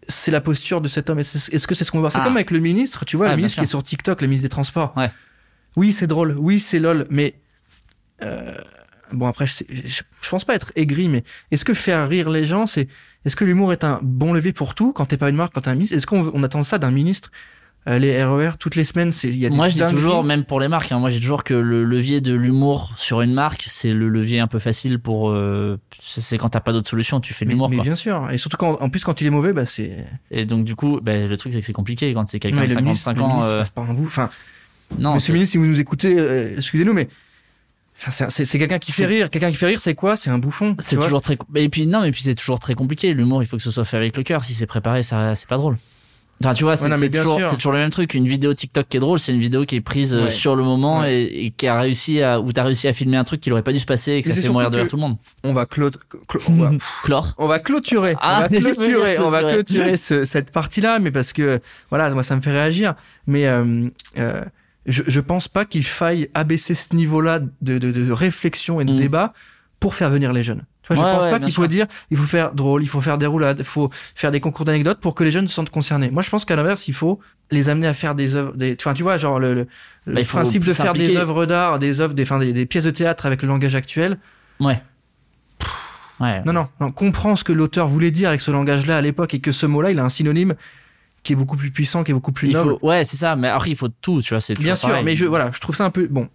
[0.08, 1.18] c'est la posture de cet homme.
[1.18, 2.24] Est-ce que c'est ce qu'on va voir C'est ah.
[2.24, 4.50] comme avec le ministre, tu vois, le ministre qui est sur TikTok, le ministre des
[4.50, 4.92] Transports.
[4.96, 5.10] Ouais.
[5.76, 6.34] Oui, c'est drôle.
[6.38, 7.06] Oui, c'est lol.
[7.10, 7.34] Mais
[8.22, 8.56] euh,
[9.12, 12.66] bon, après, je, je, pense pas être aigri, mais est-ce que faire rire les gens,
[12.66, 12.88] c'est
[13.24, 15.62] est-ce que l'humour est un bon levier pour tout quand t'es pas une marque, quand
[15.62, 15.96] t'es un ministre?
[15.96, 17.30] Est-ce qu'on attend ça d'un ministre
[17.86, 20.58] les RER toutes les semaines c'est il y a moi je dis toujours même pour
[20.58, 23.92] les marques hein, moi j'ai toujours que le levier de l'humour sur une marque c'est
[23.92, 27.44] le levier un peu facile pour euh, c'est quand t'as pas d'autre solution tu fais
[27.44, 29.66] de l'humour mais, bien sûr et surtout quand en plus quand il est mauvais bah
[29.66, 32.66] c'est et donc du coup bah, le truc c'est que c'est compliqué quand c'est quelqu'un
[32.66, 33.58] de 55 ans euh...
[33.60, 34.30] passe par un bout enfin
[34.98, 37.08] non monsieur le ministre si vous nous écoutez euh, excusez-nous mais
[37.98, 39.30] Enfin, c'est quelqu'un qui fait rire.
[39.30, 40.18] Quelqu'un qui fait rire, c'est quoi?
[40.18, 40.76] C'est un bouffon.
[40.80, 41.38] C'est toujours très.
[41.54, 43.14] Et puis non, et puis c'est toujours très compliqué.
[43.14, 44.44] L'humour, il faut que ce soit fait avec le cœur.
[44.44, 45.76] Si c'est préparé, ça, c'est pas drôle.
[46.42, 48.12] Enfin, tu vois, c'est toujours, toujours, le même truc.
[48.14, 50.62] Une vidéo TikTok qui est drôle, c'est une vidéo qui est prise euh, sur le
[50.62, 53.62] moment et, qui a réussi à, où t'as réussi à filmer un truc qui aurait
[53.62, 55.16] pas dû se passer et que ça fait mourir de rire tout le monde.
[55.44, 55.90] On va clo
[56.48, 56.70] on va,
[57.04, 57.34] Clore.
[57.38, 58.16] On va clôturer.
[58.22, 59.18] on va clôturer.
[59.18, 62.94] on va clôturer cette partie-là, mais parce que, voilà, moi, ça me fait réagir.
[63.26, 64.42] Mais, euh, euh,
[64.84, 68.92] je, je pense pas qu'il faille abaisser ce niveau-là de, de, de, réflexion et de
[68.92, 68.96] mm.
[68.96, 69.32] débat
[69.80, 70.64] pour faire venir les jeunes.
[70.86, 73.18] Tu vois, je pense pas qu'il faut dire, il faut faire drôle, il faut faire
[73.18, 76.10] des roulades, il faut faire des concours d'anecdotes pour que les jeunes se sentent concernés.
[76.10, 77.18] Moi, je pense qu'à l'inverse, il faut
[77.50, 79.66] les amener à faire des œuvres, des, enfin, tu vois, genre le, le,
[80.06, 82.90] bah, principe de faire des œuvres d'art, des œuvres, des, enfin, des, des, pièces de
[82.90, 84.18] théâtre avec le langage actuel.
[84.60, 84.80] Ouais.
[86.20, 86.42] Ouais.
[86.44, 89.40] Non, non, non, comprends ce que l'auteur voulait dire avec ce langage-là à l'époque et
[89.40, 90.54] que ce mot-là, il a un synonyme
[91.22, 92.76] qui est beaucoup plus puissant, qui est beaucoup plus noble.
[92.82, 93.36] ouais, c'est ça.
[93.36, 94.40] Mais après, il faut tout, tu vois.
[94.40, 95.02] C'est bien sûr.
[95.02, 96.28] Mais je, voilà, je trouve ça un peu bon.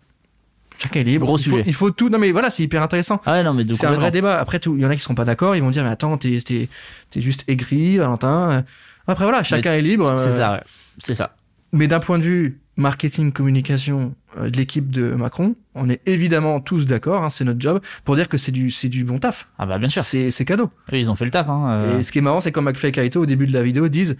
[0.82, 1.26] Chacun est libre.
[1.26, 1.58] Gros il, sujet.
[1.58, 2.10] Faut, il faut tout.
[2.10, 3.22] Non, mais voilà, c'est hyper intéressant.
[3.26, 4.40] Ah non, mais c'est un vrai débat.
[4.40, 5.56] Après, il y en a qui seront pas d'accord.
[5.56, 6.70] Ils vont dire, mais attends, t'es, t'es,
[7.10, 8.64] t'es juste aigri, Valentin.
[9.08, 10.16] Après, voilà, chacun est libre.
[10.18, 10.62] C'est ça, ouais.
[10.98, 11.36] C'est ça.
[11.74, 16.60] Mais d'un point de vue marketing, communication euh, de l'équipe de Macron, on est évidemment
[16.60, 19.48] tous d'accord, hein, c'est notre job, pour dire que c'est du, c'est du bon taf.
[19.58, 20.04] Ah bah bien sûr.
[20.04, 20.70] C'est, cadeau.
[20.92, 21.50] ils ont fait le taf.
[21.50, 22.00] Hein, euh.
[22.00, 23.88] Et ce qui est marrant, c'est quand McFly et Kaito, au début de la vidéo,
[23.88, 24.18] disent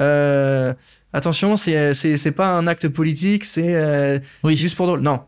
[0.00, 0.72] euh,
[1.12, 4.56] attention, c'est, c'est, pas un acte politique, c'est oui.
[4.56, 5.00] juste pour drôle.
[5.00, 5.20] Non.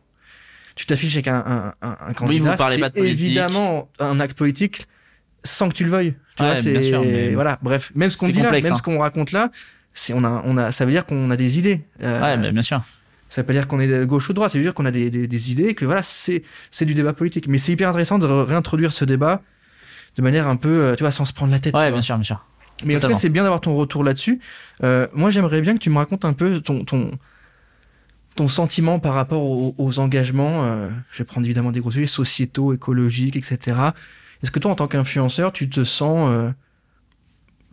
[0.80, 4.86] Tu t'affiches avec un, un, un, candidat, c'est évidemment un acte politique
[5.44, 6.14] sans que tu le veuilles.
[6.36, 7.04] Tu vois, c'est, bien sûr,
[7.34, 8.76] voilà, bref, même ce qu'on dit là, même ce hein.
[8.82, 9.50] qu'on raconte là,
[9.92, 11.82] c'est on a on a ça veut dire qu'on a des idées.
[12.02, 12.80] Euh, ouais, bien sûr.
[13.28, 14.90] Ça veut pas dire qu'on est de gauche ou droite, ça veut dire qu'on a
[14.90, 17.46] des, des, idées, que voilà, c'est c'est du débat politique.
[17.46, 19.42] Mais c'est hyper intéressant de réintroduire ce débat
[20.16, 21.74] de manière un peu, euh, tu vois, sans se prendre la tête.
[21.74, 22.42] Ouais, bien sûr, bien sûr.
[22.86, 24.40] Mais en tout cas, c'est bien d'avoir ton retour là-dessus.
[24.82, 27.10] Euh, moi, j'aimerais bien que tu me racontes un peu ton ton
[28.36, 30.64] ton sentiment par rapport aux, engagements.
[31.10, 33.76] je vais prendre évidemment des gros sujets sociétaux, écologiques, etc.
[34.42, 36.52] Est-ce que toi, en tant qu'influenceur, tu te sens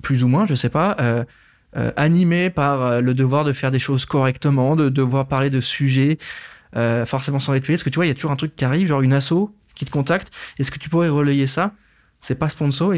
[0.02, 0.96] plus ou moins, je sais pas,
[1.76, 5.60] euh, animé par euh, le devoir de faire des choses correctement, de devoir parler de
[5.60, 6.18] sujets
[6.76, 7.76] euh, forcément sans être payé?
[7.76, 9.54] Parce que tu vois, il y a toujours un truc qui arrive, genre une asso
[9.76, 10.32] qui te contacte.
[10.58, 11.74] Est-ce que tu pourrais relayer ça?
[12.22, 12.94] C'est pas sponsor.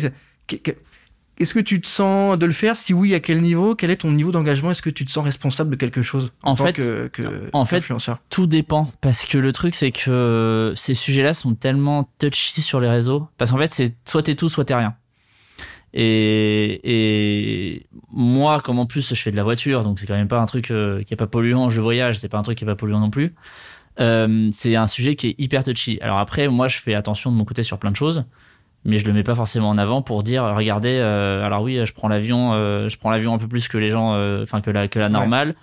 [1.39, 2.75] Est-ce que tu te sens de le faire?
[2.75, 3.73] Si oui, à quel niveau?
[3.73, 4.71] Quel est ton niveau d'engagement?
[4.71, 7.09] Est-ce que tu te sens responsable de quelque chose en, fait, que,
[7.53, 7.83] en fait,
[8.29, 8.91] tout dépend.
[9.01, 13.27] Parce que le truc c'est que ces sujets-là sont tellement touchy sur les réseaux.
[13.37, 14.95] Parce qu'en fait c'est soit t'es tout, soit t'es rien.
[15.93, 20.27] Et, et, moi, comme en plus je fais de la voiture, donc c'est quand même
[20.27, 22.63] pas un truc euh, qui est pas polluant, je voyage, c'est pas un truc qui
[22.63, 23.33] est pas polluant non plus.
[23.99, 25.99] Euh, c'est un sujet qui est hyper touchy.
[26.01, 28.23] Alors après, moi, je fais attention de mon côté sur plein de choses,
[28.85, 31.93] mais je le mets pas forcément en avant pour dire, regardez, euh, alors oui, je
[31.93, 34.71] prends l'avion, euh, je prends l'avion un peu plus que les gens, euh, enfin que
[34.71, 35.53] la que la normale.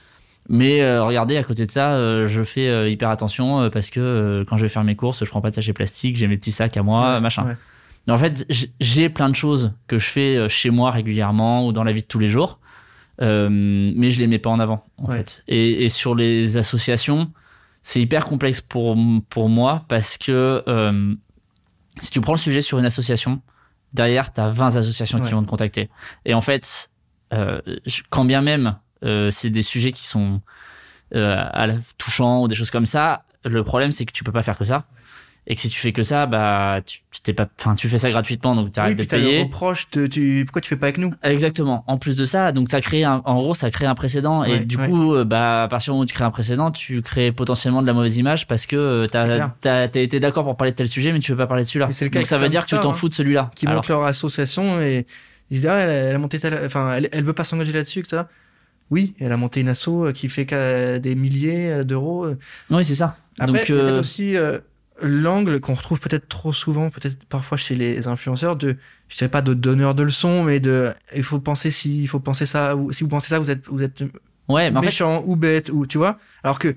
[0.48, 1.96] Mais regardez, à côté de ça,
[2.26, 5.50] je fais hyper attention parce que quand je vais faire mes courses, je prends pas
[5.50, 7.56] de sachets plastique, j'ai mes petits sacs à moi, machin.
[8.08, 8.46] En fait,
[8.80, 12.02] j'ai plein de choses que je fais euh, chez moi régulièrement ou dans la vie
[12.02, 12.60] de tous les jours,
[13.20, 14.86] euh, mais je les mets pas en avant.
[14.98, 15.42] En fait.
[15.48, 17.32] Et, sur les associations,
[17.82, 18.96] c'est hyper complexe pour,
[19.28, 21.14] pour moi parce que euh,
[22.00, 23.40] si tu prends le sujet sur une association,
[23.92, 25.90] derrière, tu as 20 associations qui vont te contacter.
[26.24, 26.90] Et en fait,
[28.10, 28.76] quand bien même
[29.30, 30.40] c'est des sujets qui sont
[31.14, 31.68] à
[31.98, 34.64] touchants ou des choses comme ça, le problème c'est que tu peux pas faire que
[34.64, 34.86] ça
[35.48, 38.10] et que si tu fais que ça bah tu t'es pas enfin tu fais ça
[38.10, 41.12] gratuitement donc tu arrêtes oui, d'être payé reproche tu pourquoi tu fais pas avec nous?
[41.22, 41.84] Exactement.
[41.86, 44.42] En plus de ça donc ça crée un, en gros ça crée un précédent.
[44.42, 47.00] Et du coup euh, bah à partir du moment où tu crées un précédent tu
[47.02, 50.72] crées potentiellement de la mauvaise image parce que euh, t'as as, été d'accord pour parler
[50.72, 51.86] de tel sujet mais tu veux pas parler de celui-là.
[52.12, 53.50] Donc ça veut dire que tu t'en hein, fous de celui-là.
[53.54, 55.06] qui montent leur association et
[55.50, 58.28] ils disent ah, elle, a monté enfin elle, elle veut pas s'engager là-dessus que ça
[58.88, 60.44] oui, elle a monté une asso euh, qui fait
[61.00, 62.28] des milliers d'euros.
[62.70, 63.16] Oui, c'est ça.
[63.36, 64.36] Après, Donc, peut-être aussi,
[65.02, 68.76] l'angle qu'on retrouve peut-être trop souvent, peut-être parfois chez les influenceurs, de,
[69.08, 72.20] je sais pas, de donneur de leçons, mais de, il faut penser si, il faut
[72.20, 74.02] penser ça, ou si vous pensez ça, vous êtes, vous êtes
[74.48, 76.18] ouais, mais méchant ou bête, ou tu vois.
[76.42, 76.74] Alors que.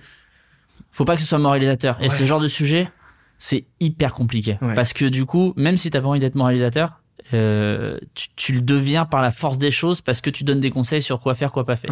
[0.91, 2.01] Faut pas que ce soit moralisateur.
[2.01, 2.91] Et ce genre de sujet,
[3.38, 4.57] c'est hyper compliqué.
[4.76, 6.99] Parce que du coup, même si t'as pas envie d'être moralisateur,
[7.34, 7.99] euh,
[8.36, 11.20] tu, le deviens par la force des choses parce que tu donnes des conseils sur
[11.20, 11.91] quoi faire, quoi pas faire,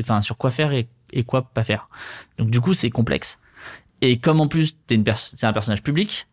[0.00, 1.88] enfin sur quoi faire et, et, quoi pas faire.
[2.38, 3.38] Donc du coup, c'est complexe.
[4.02, 6.26] Et comme en plus t'es une c'est un personnage public,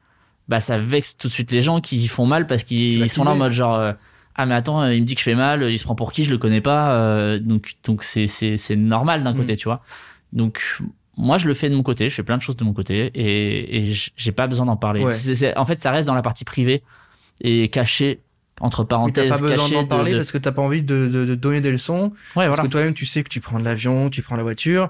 [0.49, 3.32] bah ça vexe tout de suite les gens qui font mal parce qu'ils sont là
[3.32, 3.93] en mode genre euh,
[4.36, 6.26] ah mais attends il me dit que je fais mal, il se prend pour qui,
[6.26, 9.57] je le connais pas, euh, donc donc c'est c'est normal d'un côté mm.
[9.57, 9.82] tu vois.
[10.34, 10.80] Donc
[11.15, 13.11] moi je le fais de mon côté, je fais plein de choses de mon côté
[13.13, 15.05] et et j'ai pas besoin d'en parler.
[15.55, 16.82] en fait ça reste dans la partie privée
[17.41, 18.20] et caché
[18.61, 19.30] entre parenthèses.
[19.30, 22.13] T'as pas besoin d'en parler parce que t'as pas envie de, donner des leçons.
[22.36, 24.89] Ouais, parce que toi-même tu sais que tu prends de l'avion, tu prends la voiture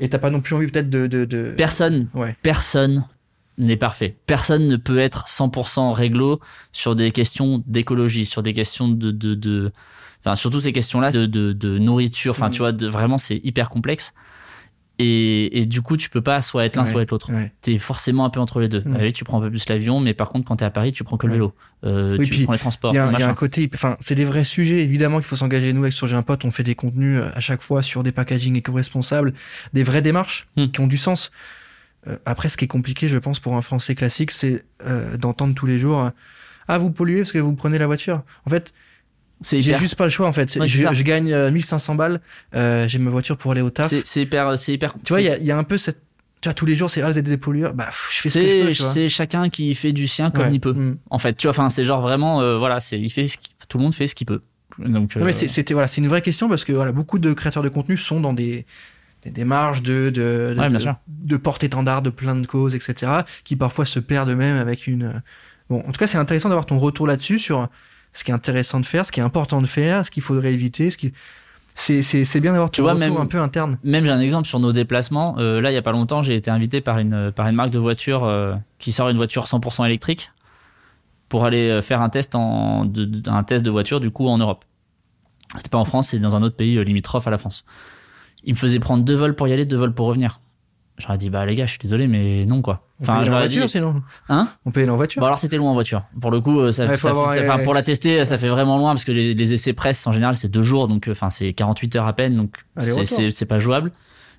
[0.00, 2.36] et t'as pas non plus envie peut-être de, de, de, Personne, ouais.
[2.42, 3.04] personne
[3.58, 4.16] n'est parfait.
[4.26, 6.40] Personne ne peut être 100% réglo
[6.72, 9.72] sur des questions d'écologie, sur des questions de, de, de,
[10.20, 12.32] enfin surtout ces questions-là de, de, de nourriture.
[12.32, 12.52] Enfin, mm.
[12.52, 14.14] tu vois, de, vraiment c'est hyper complexe.
[15.00, 17.30] Et, et, du coup, tu peux pas soit être l'un, soit être l'autre.
[17.62, 18.84] Tu es forcément un peu entre les deux.
[19.12, 21.04] Tu prends un peu plus l'avion, mais par contre, quand tu es à Paris, tu
[21.04, 21.54] prends que le vélo.
[21.84, 22.92] Euh, tu prends les transports.
[22.92, 24.82] Il y, a un côté, enfin, c'est des vrais sujets.
[24.82, 25.72] Évidemment qu'il faut s'engager.
[25.72, 28.12] Nous, avec Sur un pote, on fait des contenus euh, à chaque fois sur des
[28.12, 29.32] packaging éco-responsables,
[29.72, 30.66] des vraies démarches mm.
[30.68, 31.30] qui ont du sens.
[32.06, 35.54] Euh, après, ce qui est compliqué, je pense, pour un Français classique, c'est euh, d'entendre
[35.54, 36.10] tous les jours
[36.68, 38.22] Ah, vous polluez parce que vous prenez la voiture.
[38.46, 38.74] En fait,
[39.42, 40.64] j'ai juste pas le choix en fait.
[40.66, 42.20] je, je, gagne 1500 euh, balles,
[42.54, 43.92] euh, j'ai ma voiture pour aller au taf.
[44.04, 44.94] C'est hyper, c'est hyper.
[45.04, 46.02] Tu vois, il y a, y a, un peu cette.
[46.40, 47.74] Tu vois, tous les jours, c'est ah, vous êtes des pollueurs.
[47.74, 48.88] Bah, je fais ce que je peux.
[48.88, 50.72] C'est chacun qui fait du sien comme il peut.
[50.72, 50.98] Mm.
[51.10, 53.36] En fait, tu vois, enfin, c'est genre vraiment, euh, voilà, c'est, il fait ce
[53.68, 54.40] tout le monde fait ce qu'il peut.
[54.78, 55.16] Donc.
[55.16, 57.68] Non, mais c'était voilà, c'est une vraie question parce que voilà, beaucoup de créateurs de
[57.68, 58.66] contenu sont dans des
[59.22, 63.12] des démarches de de, de, de, de porte-étendard de plein de causes, etc.,
[63.44, 65.22] qui parfois se perdent eux-mêmes avec une.
[65.68, 67.68] Bon, en tout cas, c'est intéressant d'avoir ton retour là-dessus sur
[68.12, 70.52] ce qui est intéressant de faire, ce qui est important de faire, ce qu'il faudrait
[70.52, 71.12] éviter, ce qui
[71.74, 73.78] c'est bien d'avoir tu vois même un peu interne.
[73.84, 75.36] Même j'ai un exemple sur nos déplacements.
[75.38, 77.70] Euh, là, il y a pas longtemps, j'ai été invité par une par une marque
[77.70, 80.30] de voiture euh, qui sort une voiture 100% électrique
[81.28, 84.38] pour aller euh, faire un test en de, un test de voiture du coup en
[84.38, 84.64] Europe.
[85.56, 87.64] C'était pas en France, c'est dans un autre pays limitrophe à la France.
[88.44, 90.40] Il me faisait prendre deux vols pour y aller, deux vols pour revenir.
[91.00, 92.86] J'aurais dit bah les gars, je suis désolé mais non quoi.
[93.02, 93.68] Enfin, je en voiture dit...
[93.68, 94.02] sinon.
[94.28, 94.48] Hein?
[94.66, 95.20] On peut aller en voiture.
[95.20, 96.02] Bon alors c'était loin en voiture.
[96.20, 96.86] Pour le coup, ça,
[97.64, 100.48] pour la tester, ça fait vraiment loin parce que les, essais presse en général c'est
[100.48, 103.90] deux jours donc enfin c'est 48 heures à peine donc c'est pas jouable.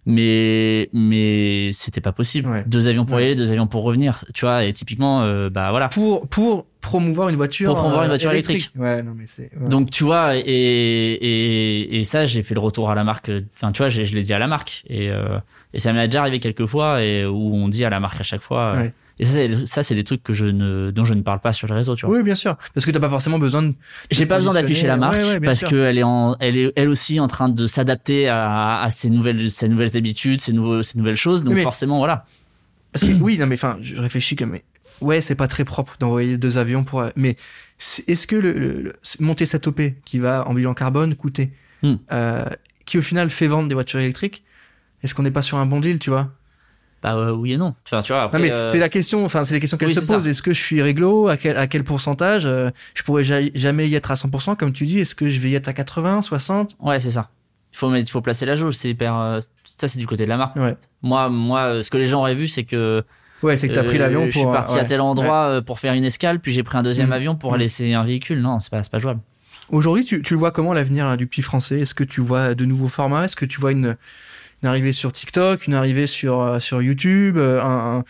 [0.05, 2.63] Mais mais c'était pas possible.
[2.65, 4.25] Deux avions pour y aller, deux avions pour revenir.
[4.33, 5.89] Tu vois et typiquement euh, bah voilà.
[5.89, 7.67] Pour pour promouvoir une voiture.
[7.67, 8.71] Pour promouvoir une voiture euh, électrique.
[8.75, 9.51] Ouais non mais c'est.
[9.69, 13.31] Donc tu vois et et, et ça j'ai fait le retour à la marque.
[13.55, 15.37] Enfin tu vois je l'ai dit à la marque et euh,
[15.73, 18.23] et ça m'est déjà arrivé quelques fois et où on dit à la marque à
[18.23, 18.75] chaque fois.
[18.75, 21.67] Euh, et ça, c'est des trucs que je ne, dont je ne parle pas sur
[21.67, 22.15] les réseaux, tu vois.
[22.15, 22.57] Oui, bien sûr.
[22.73, 23.73] Parce que t'as pas forcément besoin de.
[24.09, 27.27] J'ai pas besoin d'afficher la marque parce qu'elle est en, elle est elle aussi en
[27.27, 31.43] train de s'adapter à, à ces nouvelles, ces nouvelles habitudes, ces nouveaux, ces nouvelles choses.
[31.43, 32.25] Donc forcément, voilà.
[32.91, 34.57] Parce que oui, non, mais enfin, je réfléchis comme,
[35.01, 37.37] ouais, c'est pas très propre d'envoyer deux avions pour, mais
[38.07, 41.51] est-ce que le, monter cette OP qui va en bilan carbone coûter,
[41.83, 41.95] hmm.
[42.11, 42.45] euh,
[42.85, 44.43] qui au final fait vendre des voitures électriques,
[45.03, 46.29] est-ce qu'on n'est pas sur un bon deal, tu vois?
[47.01, 47.73] Bah euh, oui et non.
[47.89, 49.25] Vois, tu vois après, mais euh, c'est la question.
[49.25, 50.27] Enfin, c'est la question qu'elle se pose.
[50.27, 51.27] Est-ce que je suis réglo?
[51.29, 52.45] À quel, à quel pourcentage?
[52.45, 54.99] Euh, Je pourrais jamais y être à 100%, comme tu dis.
[54.99, 57.29] Est-ce que je vais y être à 80, 60 Ouais, c'est ça.
[57.73, 58.75] Il faut il faut placer la jauge.
[58.75, 59.39] C'est hyper.
[59.77, 60.55] ça, c'est du côté de la marque.
[60.57, 60.75] Ouais.
[61.01, 63.03] Moi, moi, ce que les gens auraient vu, c'est que.
[63.41, 64.31] Ouais, c'est que t'as pris l'avion pour.
[64.31, 67.09] Je suis parti à tel endroit pour faire une escale, puis j'ai pris un deuxième
[67.09, 67.13] mm.
[67.13, 67.57] avion pour mm.
[67.57, 68.41] laisser un véhicule.
[68.41, 69.21] Non, c'est pas, pas jouable.
[69.69, 71.79] Aujourd'hui, tu, tu le vois comment l'avenir hein, du petit français?
[71.79, 73.25] Est-ce que tu vois de nouveaux formats?
[73.25, 73.95] Est-ce que tu vois une
[74.61, 78.01] une arrivée sur TikTok, une arrivée sur euh, sur YouTube, euh, un, euh,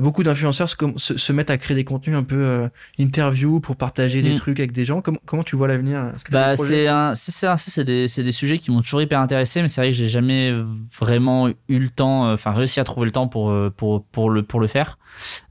[0.00, 2.68] beaucoup d'influenceurs se, se, mettent à créer des contenus un peu euh,
[2.98, 4.36] interview pour partager des mm.
[4.36, 5.02] trucs avec des gens.
[5.02, 6.12] Comment, comment tu vois l'avenir?
[6.30, 9.96] Bah c'est ça, c'est des, sujets qui m'ont toujours hyper intéressé, mais c'est vrai que
[9.96, 10.52] j'ai jamais
[10.98, 14.60] vraiment eu le temps, enfin réussi à trouver le temps pour pour pour le pour
[14.60, 14.98] le faire.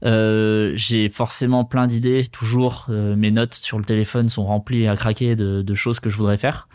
[0.04, 5.36] Euh, j'ai forcément plein d'idées, toujours mes notes sur le téléphone sont remplies à craquer
[5.36, 6.68] de, de choses que je voudrais faire.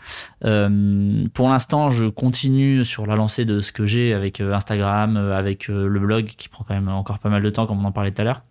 [0.44, 5.68] Euh, pour l'instant, je continue sur la lancée de ce que j'ai avec Instagram, avec
[5.68, 8.12] le blog qui prend quand même encore pas mal de temps, comme on en parlait
[8.12, 8.42] tout à l'heure.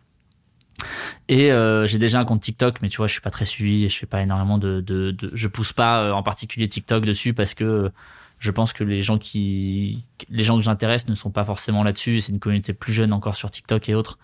[1.28, 3.86] Et euh, j'ai déjà un compte TikTok, mais tu vois, je suis pas très suivi
[3.86, 7.34] et je fais pas énormément de, de, je pousse pas euh, en particulier TikTok dessus
[7.34, 7.92] parce que
[8.40, 12.22] je pense que les gens qui, les gens que j'intéresse ne sont pas forcément là-dessus.
[12.22, 14.18] C'est une communauté plus jeune encore sur TikTok et autres.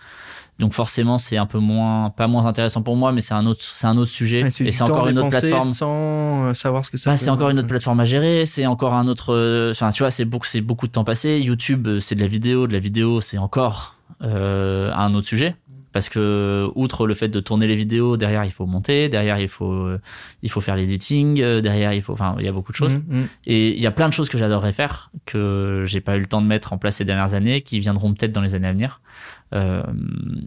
[0.58, 3.62] Donc forcément, c'est un peu moins, pas moins intéressant pour moi, mais c'est un autre,
[3.62, 4.40] c'est un autre sujet.
[4.40, 5.68] et c'est encore une autre plateforme.
[5.68, 7.10] Sans euh, savoir ce que c'est.
[7.10, 8.46] Bah, c'est encore une autre plateforme à gérer.
[8.46, 11.40] C'est encore un autre, enfin, tu vois, c'est beaucoup, c'est beaucoup de temps passé.
[11.40, 15.56] YouTube, c'est de la vidéo, de la vidéo, c'est encore euh, un autre sujet.
[15.92, 19.48] Parce que outre le fait de tourner les vidéos derrière il faut monter derrière il
[19.48, 20.02] faut euh,
[20.44, 22.96] il faut faire l'editing euh, derrière il faut enfin il y a beaucoup de choses.
[22.96, 23.28] Mmh, mmh.
[23.46, 26.26] et il y a plein de choses que j'adorerais faire que j'ai pas eu le
[26.26, 28.74] temps de mettre en place ces dernières années qui viendront peut-être dans les années à
[28.74, 29.00] venir.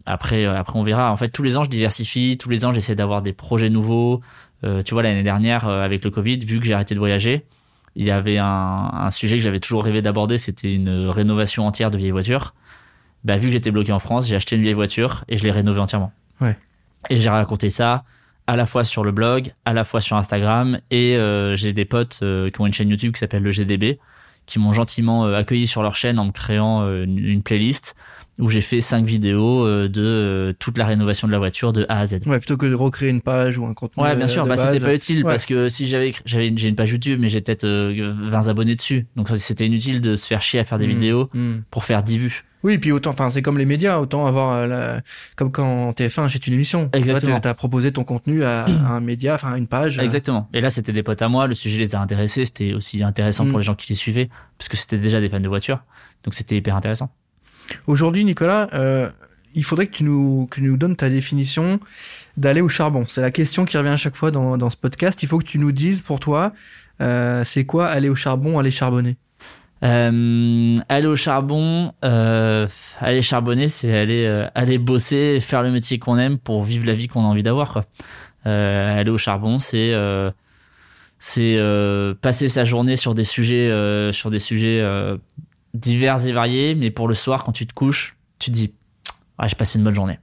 [0.05, 1.11] Après après on verra.
[1.11, 2.37] En fait tous les ans je diversifie.
[2.37, 4.21] Tous les ans j'essaie d'avoir des projets nouveaux.
[4.85, 7.47] Tu vois l'année dernière avec le covid vu que j'ai arrêté de voyager
[7.97, 10.37] il y avait un, un sujet que j'avais toujours rêvé d'aborder.
[10.37, 12.55] C'était une rénovation entière de vieilles voitures
[13.29, 15.51] bah, vu que j'étais bloqué en France, j'ai acheté une vieille voiture et je l'ai
[15.51, 16.13] rénovée entièrement.
[16.41, 16.57] Ouais.
[17.11, 18.05] Et j'ai raconté ça
[18.47, 21.85] à la fois sur le blog, à la fois sur Instagram, et euh, j'ai des
[21.85, 23.99] potes euh, qui ont une chaîne YouTube qui s'appelle le GDB,
[24.47, 27.95] qui m'ont gentiment euh, accueilli sur leur chaîne en me créant une, playlist
[28.39, 32.07] où j'ai fait cinq vidéos de toute la rénovation de la voiture de A à
[32.07, 32.21] Z.
[32.25, 34.03] Ouais, plutôt que de recréer une page ou un contenu.
[34.03, 36.93] Ouais, bien sûr, bah c'était pas utile parce que si j'avais j'avais j'ai une page
[36.93, 39.07] YouTube mais j'ai peut-être 20 abonnés dessus.
[39.17, 40.91] Donc c'était inutile de se faire chier à faire des mmh.
[40.91, 41.55] vidéos mmh.
[41.71, 42.48] pour faire 10 vues.
[42.65, 45.01] Oui, puis autant, enfin, c'est comme les médias, autant avoir, euh, la,
[45.37, 46.91] comme quand TF1 achète une émission.
[46.93, 47.41] Exactement.
[47.41, 49.99] Tu as proposé ton contenu à, un média, enfin, une page.
[49.99, 50.49] Exactement.
[50.53, 53.45] Et là, c'était des potes à moi, le sujet les a intéressés, c'était aussi intéressant
[53.45, 53.61] pour mm.
[53.61, 54.29] les gens qui les suivaient,
[54.59, 55.83] parce que c'était déjà des fans de voitures.
[56.25, 57.11] Donc c'était hyper intéressant.
[57.87, 59.09] Aujourd'hui, Nicolas, euh,
[59.55, 61.81] il faudrait que tu nous, que nous donnes ta définition
[62.37, 63.05] d'aller au charbon.
[63.07, 65.23] C'est la question qui revient à chaque fois dans, dans ce podcast.
[65.23, 66.53] Il faut que tu nous dises pour toi,
[67.01, 69.17] euh, c'est quoi aller au charbon, aller charbonner?
[69.85, 72.67] Euh, aller au charbon, euh,
[72.99, 76.95] aller charbonner, c'est aller euh, aller bosser, faire le métier qu'on aime pour vivre la
[76.95, 77.73] vie qu'on a envie d'avoir.
[77.73, 77.87] Quoi.
[78.47, 80.31] Euh, aller au charbon, c'est euh,
[81.21, 81.59] c'est
[82.21, 83.71] passer sa journée sur des sujets
[84.13, 84.85] sur des sujets
[85.75, 88.73] divers et variés, mais pour le soir quand tu te couches, tu te dis
[89.39, 90.19] ouais, j'ai passé une bonne journée.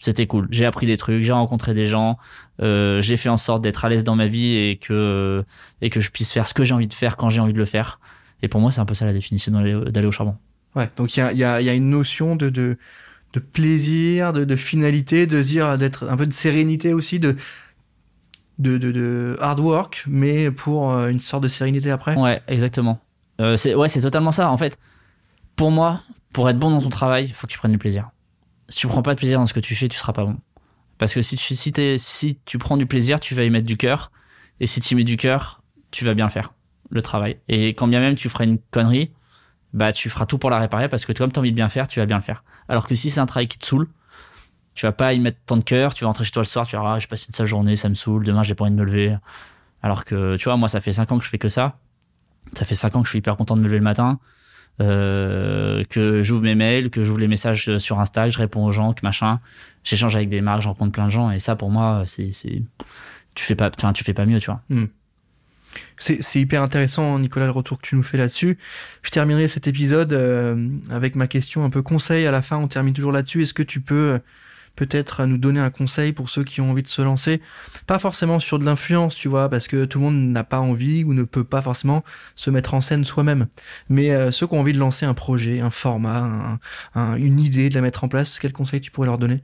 [0.00, 0.48] C'était cool.
[0.50, 2.18] J'ai appris des trucs, j'ai rencontré des gens,
[2.60, 5.44] j'ai fait en sorte d'être à l'aise dans ma vie et que
[5.82, 7.58] et que je puisse faire ce que j'ai envie de faire quand j'ai envie de
[7.58, 8.00] le faire.
[8.42, 10.36] Et pour moi, c'est un peu ça la définition d'aller au charbon.
[10.74, 12.76] Ouais, donc il y a, y, a, y a, une notion de, de,
[13.32, 17.36] de plaisir, de, de, finalité, de dire d'être un peu de sérénité aussi, de
[18.58, 22.14] de, de, hard work, mais pour euh, une sorte de sérénité après.
[22.16, 23.00] Ouais, exactement.
[23.40, 24.50] Euh, c'est ouais, c'est totalement ça.
[24.50, 24.78] En fait,
[25.56, 28.10] pour moi, pour être bon dans ton travail, il faut que tu prennes du plaisir.
[28.68, 30.36] Si tu prends pas de plaisir dans ce que tu fais, tu seras pas bon.
[30.98, 33.76] Parce que si tu, si, si tu prends du plaisir, tu vas y mettre du
[33.76, 34.10] cœur.
[34.60, 36.52] Et si tu y mets du cœur, tu vas bien le faire,
[36.94, 37.36] le travail.
[37.48, 39.10] Et quand bien même tu feras une connerie,
[39.72, 41.68] bah tu feras tout pour la réparer parce que comme tu as envie de bien
[41.68, 42.44] faire, tu vas bien le faire.
[42.68, 43.88] Alors que si c'est un travail qui te saoule,
[44.74, 46.66] tu vas pas y mettre tant de cœur, tu vas rentrer chez toi le soir,
[46.66, 48.72] tu vas ah, j'ai passé une sale journée, ça me saoule, demain j'ai pas envie
[48.72, 49.16] de me lever.
[49.82, 51.78] Alors que, tu vois, moi, ça fait 5 ans que je fais que ça.
[52.54, 54.18] Ça fait 5 ans que je suis hyper content de me lever le matin,
[54.80, 58.72] euh, que j'ouvre mes mails, que j'ouvre les messages sur Insta, que je réponds aux
[58.72, 59.40] gens, que machin.
[59.84, 62.30] J'échange avec des marques, je rencontre plein de gens, et ça, pour moi, c'est,
[63.34, 64.62] tu fais pas, tu fais pas mieux, tu vois.
[64.70, 64.86] Hmm.
[65.98, 68.58] C'est hyper intéressant, Nicolas, le retour que tu nous fais là-dessus.
[69.02, 72.56] Je terminerai cet épisode euh, avec ma question un peu conseil à la fin.
[72.56, 73.42] On termine toujours là-dessus.
[73.42, 74.20] Est-ce que tu peux
[74.76, 77.40] peut-être nous donner un conseil pour ceux qui ont envie de se lancer?
[77.86, 81.04] Pas forcément sur de l'influence, tu vois, parce que tout le monde n'a pas envie
[81.04, 82.04] ou ne peut pas forcément
[82.34, 83.46] se mettre en scène soi-même.
[83.88, 86.58] Mais euh, ceux qui ont envie de lancer un projet, un format,
[86.94, 89.42] une idée, de la mettre en place, quel conseil tu pourrais leur donner?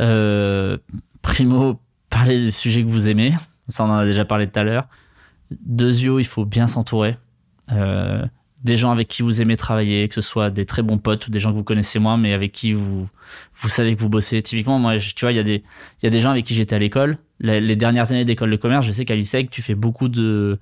[0.00, 0.78] Euh,
[1.22, 1.80] Primo,
[2.10, 3.34] parlez des sujets que vous aimez.
[3.68, 4.86] Ça, on en a déjà parlé tout à l'heure.
[5.64, 7.16] Deuxio, il faut bien s'entourer.
[7.70, 8.24] Euh,
[8.64, 11.30] des gens avec qui vous aimez travailler, que ce soit des très bons potes ou
[11.30, 13.08] des gens que vous connaissez moins, mais avec qui vous,
[13.60, 14.40] vous savez que vous bossez.
[14.40, 15.64] Typiquement, moi, tu vois, il y, a des,
[16.02, 17.18] y a des gens avec qui j'étais à l'école.
[17.40, 20.60] Les, dernières années d'école de commerce, je sais qu'à l'ISEC, tu fais beaucoup de,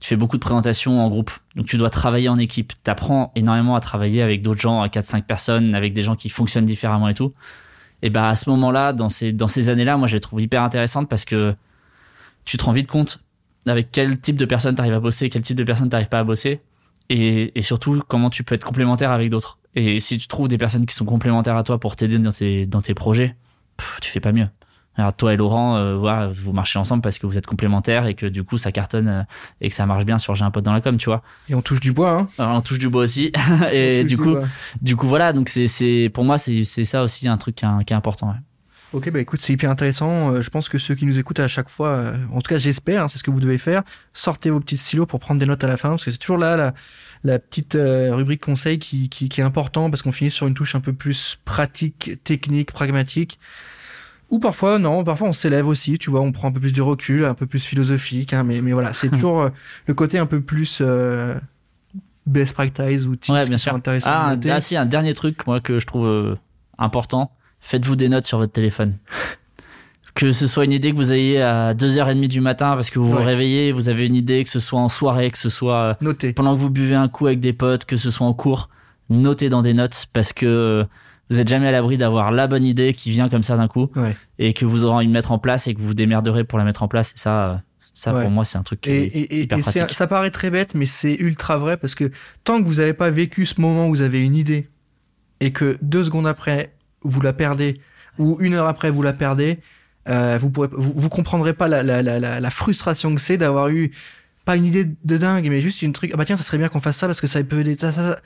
[0.00, 1.30] tu fais beaucoup de présentations en groupe.
[1.54, 2.72] Donc, tu dois travailler en équipe.
[2.82, 6.30] Tu apprends énormément à travailler avec d'autres gens, à 4-5 personnes, avec des gens qui
[6.30, 7.34] fonctionnent différemment et tout.
[8.00, 10.62] Et bah, à ce moment-là, dans ces, dans ces années-là, moi, je les trouve hyper
[10.62, 11.54] intéressantes parce que
[12.46, 13.20] tu te rends vite compte
[13.66, 16.24] avec quel type de personne t'arrives à bosser, quel type de personne t'arrives pas à
[16.24, 16.60] bosser,
[17.08, 19.58] et, et, surtout comment tu peux être complémentaire avec d'autres.
[19.74, 22.66] Et si tu trouves des personnes qui sont complémentaires à toi pour t'aider dans tes,
[22.66, 23.36] dans tes projets,
[24.00, 24.48] tu fais pas mieux.
[24.94, 28.26] Alors toi et Laurent, euh, vous marchez ensemble parce que vous êtes complémentaires et que
[28.26, 29.22] du coup ça cartonne euh,
[29.62, 31.22] et que ça marche bien sur J'ai un pote dans la com, tu vois.
[31.48, 32.28] Et on touche du bois, hein.
[32.38, 33.32] Alors, on touche du bois aussi.
[33.72, 34.36] et du coup,
[34.82, 37.84] du coup voilà, donc c'est, pour moi c'est, c'est ça aussi un truc qui est,
[37.86, 38.28] qui est important.
[38.28, 38.36] Ouais.
[38.92, 40.32] Ok, bah écoute, c'est hyper intéressant.
[40.32, 42.58] Euh, je pense que ceux qui nous écoutent à chaque fois, euh, en tout cas
[42.58, 43.82] j'espère, hein, c'est ce que vous devez faire,
[44.12, 46.36] sortez vos petits stylos pour prendre des notes à la fin, parce que c'est toujours
[46.36, 46.74] là la,
[47.24, 50.52] la petite euh, rubrique conseil qui, qui, qui, est important, parce qu'on finit sur une
[50.52, 53.38] touche un peu plus pratique, technique, pragmatique.
[54.28, 56.82] Ou parfois, non, parfois on s'élève aussi, tu vois, on prend un peu plus de
[56.82, 59.48] recul, un peu plus philosophique, hein, mais, mais voilà, c'est toujours
[59.86, 60.82] le côté un peu plus
[62.26, 63.74] best practice ou tips ouais, bien sûr.
[63.74, 64.10] intéressant.
[64.12, 66.36] Ah, un, ah, si, un dernier truc, moi, que je trouve
[66.76, 67.32] important
[67.62, 68.98] faites-vous des notes sur votre téléphone.
[70.14, 73.08] que ce soit une idée que vous ayez à 2h30 du matin parce que vous
[73.08, 76.32] vous réveillez, vous avez une idée, que ce soit en soirée, que ce soit euh,
[76.34, 78.68] pendant que vous buvez un coup avec des potes, que ce soit en cours,
[79.08, 80.84] notez dans des notes parce que euh,
[81.30, 83.90] vous n'êtes jamais à l'abri d'avoir la bonne idée qui vient comme ça d'un coup
[84.38, 86.58] et que vous aurez envie de mettre en place et que vous vous démerderez pour
[86.58, 87.12] la mettre en place.
[87.12, 87.56] Et ça, euh,
[87.94, 89.90] ça pour moi, c'est un truc et, hyper pratique.
[89.92, 92.10] ça paraît très bête, mais c'est ultra vrai parce que
[92.44, 94.68] tant que vous n'avez pas vécu ce moment où vous avez une idée
[95.40, 96.74] et que deux secondes après,
[97.04, 97.80] vous la perdez,
[98.18, 99.58] ou une heure après vous la perdez,
[100.08, 103.92] euh, vous, pourrez, vous, comprendrez pas la, la, la, la frustration que c'est d'avoir eu
[104.44, 106.10] pas une idée de dingue, mais juste une truc.
[106.12, 107.76] Ah bah tiens, ça serait bien qu'on fasse ça parce que ça peut aider.
[107.78, 108.18] Ça, ça,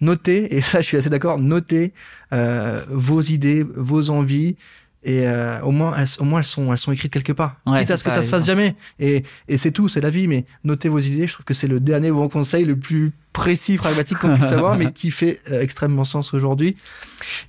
[0.00, 1.92] Notez, et ça je suis assez d'accord, notez
[2.32, 4.56] euh, vos idées, vos envies,
[5.02, 7.56] et euh, au moins elles, au moins elles sont elles sont écrites quelque part.
[7.66, 8.76] Ouais, quitte à ce que ça se fasse jamais.
[8.98, 10.26] Et, et c'est tout c'est la vie.
[10.26, 11.26] Mais notez vos idées.
[11.26, 14.74] Je trouve que c'est le dernier bon conseil le plus précis pragmatique qu'on puisse avoir
[14.78, 16.76] mais qui fait euh, extrêmement sens aujourd'hui.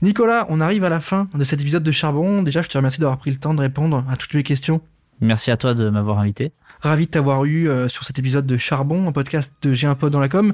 [0.02, 2.44] Nicolas on arrive à la fin de cet épisode de Charbon.
[2.44, 4.82] Déjà je te remercie d'avoir pris le temps de répondre à toutes mes questions.
[5.20, 6.52] Merci à toi de m'avoir invité.
[6.80, 9.96] Ravi de t'avoir eu euh, sur cet épisode de Charbon un podcast de J'ai un
[9.96, 10.54] pote dans la com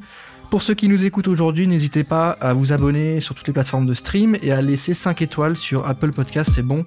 [0.50, 3.86] pour ceux qui nous écoutent aujourd'hui, n'hésitez pas à vous abonner sur toutes les plateformes
[3.86, 6.86] de stream et à laisser 5 étoiles sur Apple Podcast, c'est bon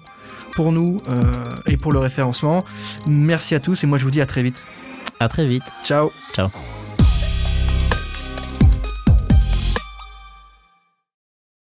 [0.52, 1.20] pour nous euh,
[1.66, 2.64] et pour le référencement.
[3.08, 4.62] Merci à tous et moi je vous dis à très vite.
[5.20, 5.64] À très vite.
[5.84, 6.11] Ciao.
[6.34, 6.48] Ciao.